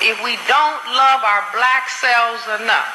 [0.01, 2.89] if we don't love our black selves enough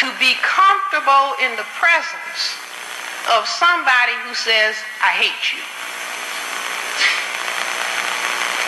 [0.00, 2.56] to be comfortable in the presence
[3.36, 5.60] of somebody who says, I hate you.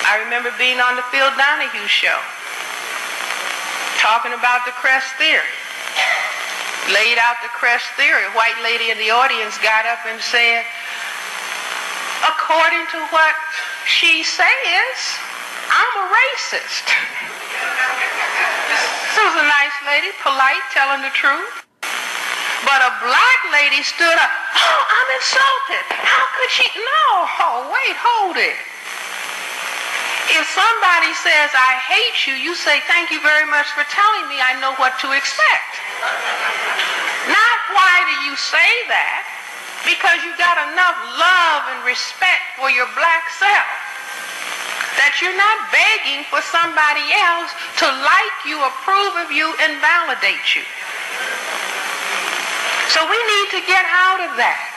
[0.05, 2.21] I remember being on the Phil Donahue show
[4.03, 5.55] talking about the Cress theory.
[6.91, 8.27] Laid out the Cress theory.
[8.27, 10.67] A white lady in the audience got up and said,
[12.27, 13.39] according to what
[13.87, 14.99] she says,
[15.71, 16.83] I'm a racist.
[19.07, 21.63] this was a nice lady, polite, telling the truth.
[22.67, 25.87] But a black lady stood up, oh, I'm insulted.
[26.03, 26.67] How could she?
[26.75, 27.07] No,
[27.39, 28.72] oh, wait, hold it.
[30.33, 34.41] If somebody says, I hate you, you say, thank you very much for telling me
[34.41, 35.73] I know what to expect.
[37.29, 39.29] Not why do you say that?
[39.85, 43.69] Because you got enough love and respect for your black self
[44.97, 50.57] that you're not begging for somebody else to like you, approve of you, and validate
[50.57, 50.65] you.
[52.89, 54.72] So we need to get out of that.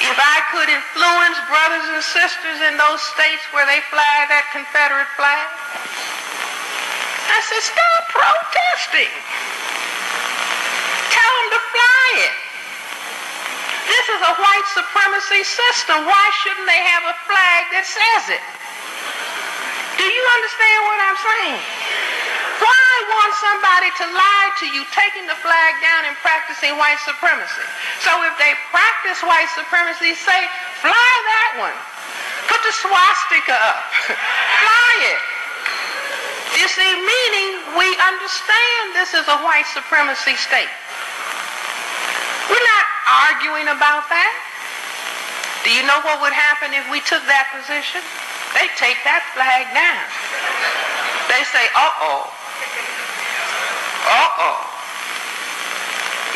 [0.00, 5.12] If I could influence brothers and sisters in those states where they fly that Confederate
[5.12, 5.44] flag,
[7.28, 9.12] I said, stop protesting.
[11.12, 12.36] Tell them to fly it.
[13.92, 16.08] This is a white supremacy system.
[16.08, 18.44] Why shouldn't they have a flag that says it?
[20.00, 21.79] Do you understand what I'm saying?
[23.00, 27.64] Want somebody to lie to you, taking the flag down and practicing white supremacy?
[28.04, 30.40] So if they practice white supremacy, say,
[30.84, 31.76] fly that one.
[32.48, 33.80] Put the swastika up.
[34.64, 35.20] fly it.
[36.60, 40.72] You see, meaning we understand this is a white supremacy state.
[42.52, 42.86] We're not
[43.30, 44.34] arguing about that.
[45.64, 48.02] Do you know what would happen if we took that position?
[48.56, 50.04] They take that flag down.
[51.30, 52.39] They say, uh-oh,
[54.06, 54.60] uh-oh.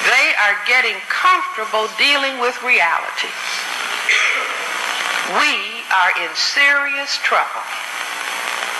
[0.04, 3.32] They are getting comfortable dealing with reality.
[5.40, 7.64] We are in serious trouble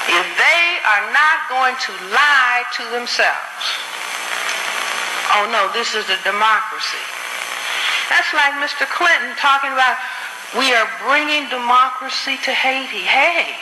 [0.09, 3.65] if they are not going to lie to themselves.
[5.33, 7.01] Oh no, this is a democracy.
[8.13, 8.85] That's like Mr.
[8.85, 9.97] Clinton talking about
[10.61, 13.03] we are bringing democracy to Haiti.
[13.03, 13.57] Hey,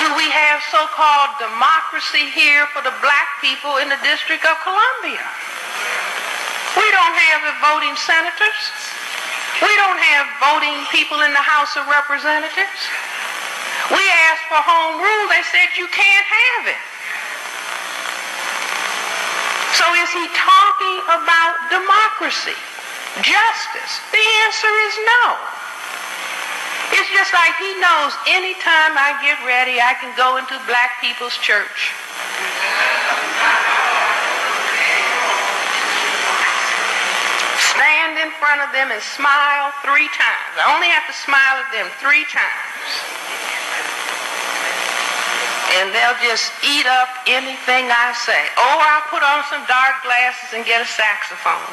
[0.00, 5.24] do we have so-called democracy here for the black people in the District of Columbia?
[6.78, 8.60] We don't have voting senators.
[9.60, 12.80] We don't have voting people in the House of Representatives.
[13.92, 14.02] We
[14.32, 15.26] asked for home rule.
[15.28, 16.82] They said you can't have it.
[19.76, 22.56] So is he talking about democracy,
[23.20, 23.92] justice?
[24.12, 25.51] The answer is no.
[26.92, 31.34] It's just like he knows anytime I get ready, I can go into black people's
[31.40, 31.96] church.
[37.72, 40.52] Stand in front of them and smile three times.
[40.60, 42.84] I only have to smile at them three times.
[45.80, 48.44] And they'll just eat up anything I say.
[48.60, 51.72] Or I'll put on some dark glasses and get a saxophone.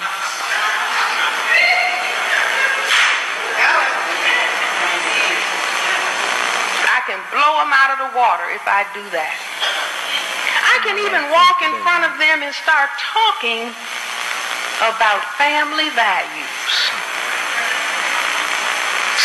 [7.09, 9.33] Can blow them out of the water if I do that.
[10.61, 13.65] I can even walk in front of them and start talking
[14.85, 16.69] about family values.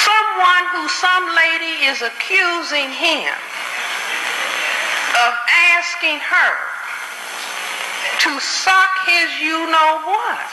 [0.00, 3.36] Someone who some lady is accusing him
[5.28, 5.32] of
[5.76, 6.52] asking her
[8.24, 10.48] to suck his you know what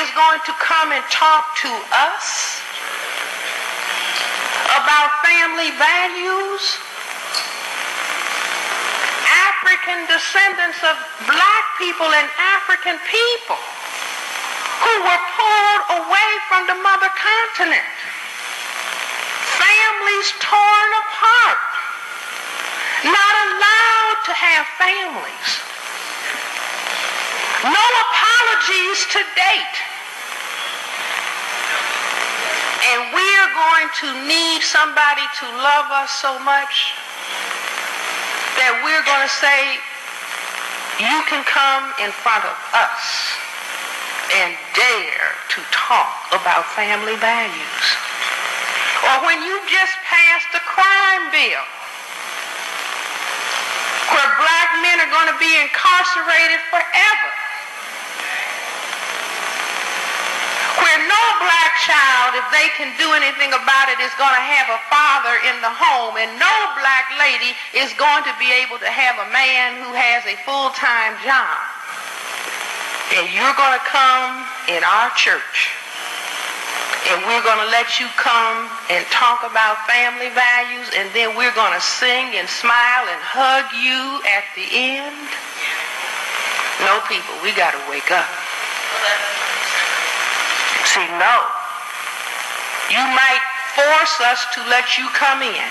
[0.00, 2.59] is going to come and talk to us
[4.80, 6.64] about family values.
[9.28, 10.96] African descendants of
[11.28, 13.60] black people and African people
[14.80, 17.92] who were pulled away from the mother continent.
[19.60, 21.60] Families torn apart.
[23.04, 25.48] Not allowed to have families.
[27.68, 29.78] No apologies to date.
[32.80, 36.94] And we are going to need somebody to love us so much
[38.60, 39.80] that we're going to say,
[41.00, 43.04] you can come in front of us
[44.36, 47.84] and dare to talk about family values.
[49.08, 51.64] Or when you just passed a crime bill
[54.12, 57.30] where black men are going to be incarcerated forever.
[60.84, 64.68] Where no black child, if they can do anything about it, is going to have
[64.72, 66.16] a father in the home.
[66.16, 70.24] And no black lady is going to be able to have a man who has
[70.24, 71.60] a full-time job.
[73.20, 75.76] And you're going to come in our church
[77.10, 81.54] and we're going to let you come and talk about family values and then we're
[81.58, 85.18] going to sing and smile and hug you at the end.
[86.86, 88.30] No, people, we got to wake up.
[90.90, 91.36] See, no.
[92.90, 93.44] You might
[93.78, 95.70] force us to let you come in.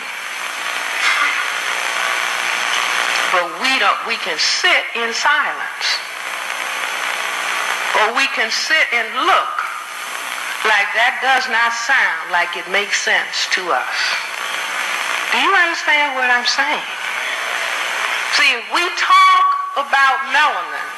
[3.35, 5.85] But we don't, we can sit in silence.
[7.99, 9.55] Or we can sit and look
[10.65, 13.95] like that does not sound like it makes sense to us.
[15.29, 16.89] Do you understand what I'm saying?
[18.39, 19.45] See, if we talk
[19.83, 20.89] about melanin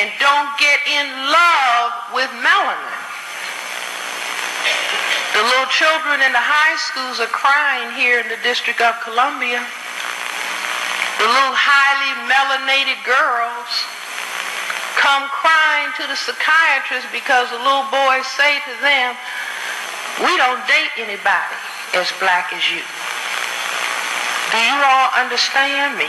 [0.00, 2.95] and don't get in love with melanin,
[5.36, 9.60] the little children in the high schools are crying here in the District of Columbia.
[11.20, 13.68] The little highly melanated girls
[14.96, 19.12] come crying to the psychiatrist because the little boys say to them,
[20.24, 21.60] we don't date anybody
[21.92, 22.80] as black as you.
[22.80, 26.08] Do you all understand me?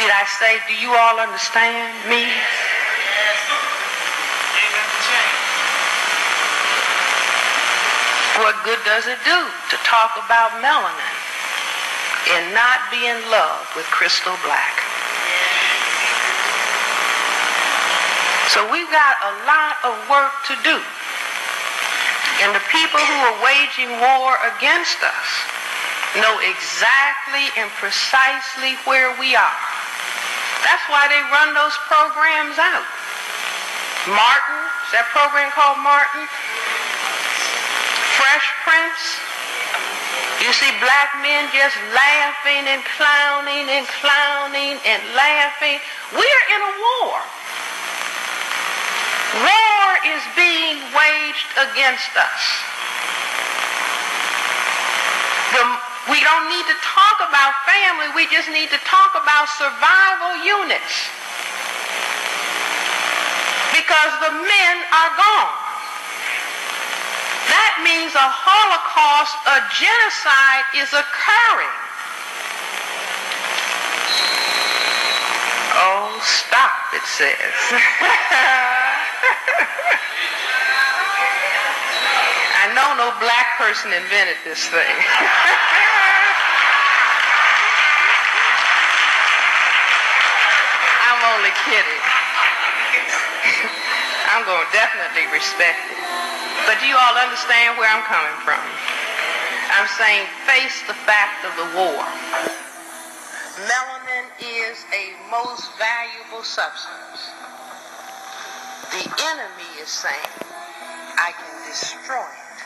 [0.00, 2.32] Did I say, do you all understand me?
[8.40, 11.16] What good does it do to talk about melanin
[12.32, 14.80] and not be in love with crystal black?
[18.48, 20.80] So we've got a lot of work to do.
[22.40, 25.28] And the people who are waging war against us
[26.16, 29.60] know exactly and precisely where we are.
[30.64, 32.88] That's why they run those programs out.
[34.08, 36.24] Martin, is that program called Martin?
[38.22, 39.02] Fresh Prince.
[40.46, 45.82] You see black men just laughing and clowning and clowning and laughing.
[46.14, 47.18] We're in a war.
[49.42, 52.42] War is being waged against us.
[55.58, 55.62] The,
[56.14, 58.06] we don't need to talk about family.
[58.14, 61.10] We just need to talk about survival units.
[63.74, 65.61] Because the men are gone.
[67.82, 71.76] Means a holocaust, a genocide is occurring.
[75.82, 77.34] Oh, stop, it says.
[82.54, 84.78] I know no black person invented this thing.
[91.02, 92.02] I'm only kidding.
[94.30, 96.21] I'm going to definitely respect it.
[96.66, 98.62] But do you all understand where I'm coming from?
[99.74, 102.04] I'm saying face the fact of the war.
[103.66, 107.32] Melanin is a most valuable substance.
[108.92, 110.32] The enemy is saying,
[111.16, 112.58] I can destroy it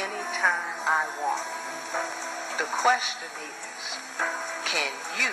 [0.00, 1.46] anytime I want.
[2.58, 3.84] The question is,
[4.64, 5.30] can you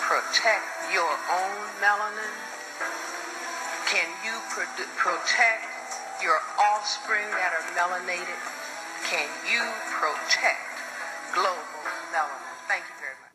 [0.00, 2.34] protect your own melanin?
[3.86, 5.73] Can you pro- protect
[6.24, 8.40] your offspring that are melanated?
[9.04, 9.60] Can you
[10.00, 10.80] protect
[11.34, 12.56] global melanin?
[12.66, 13.34] Thank you very much.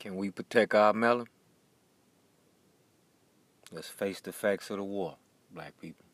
[0.00, 1.28] Can we protect our melon?
[3.70, 5.16] Let's face the facts of the war,
[5.52, 6.05] black people.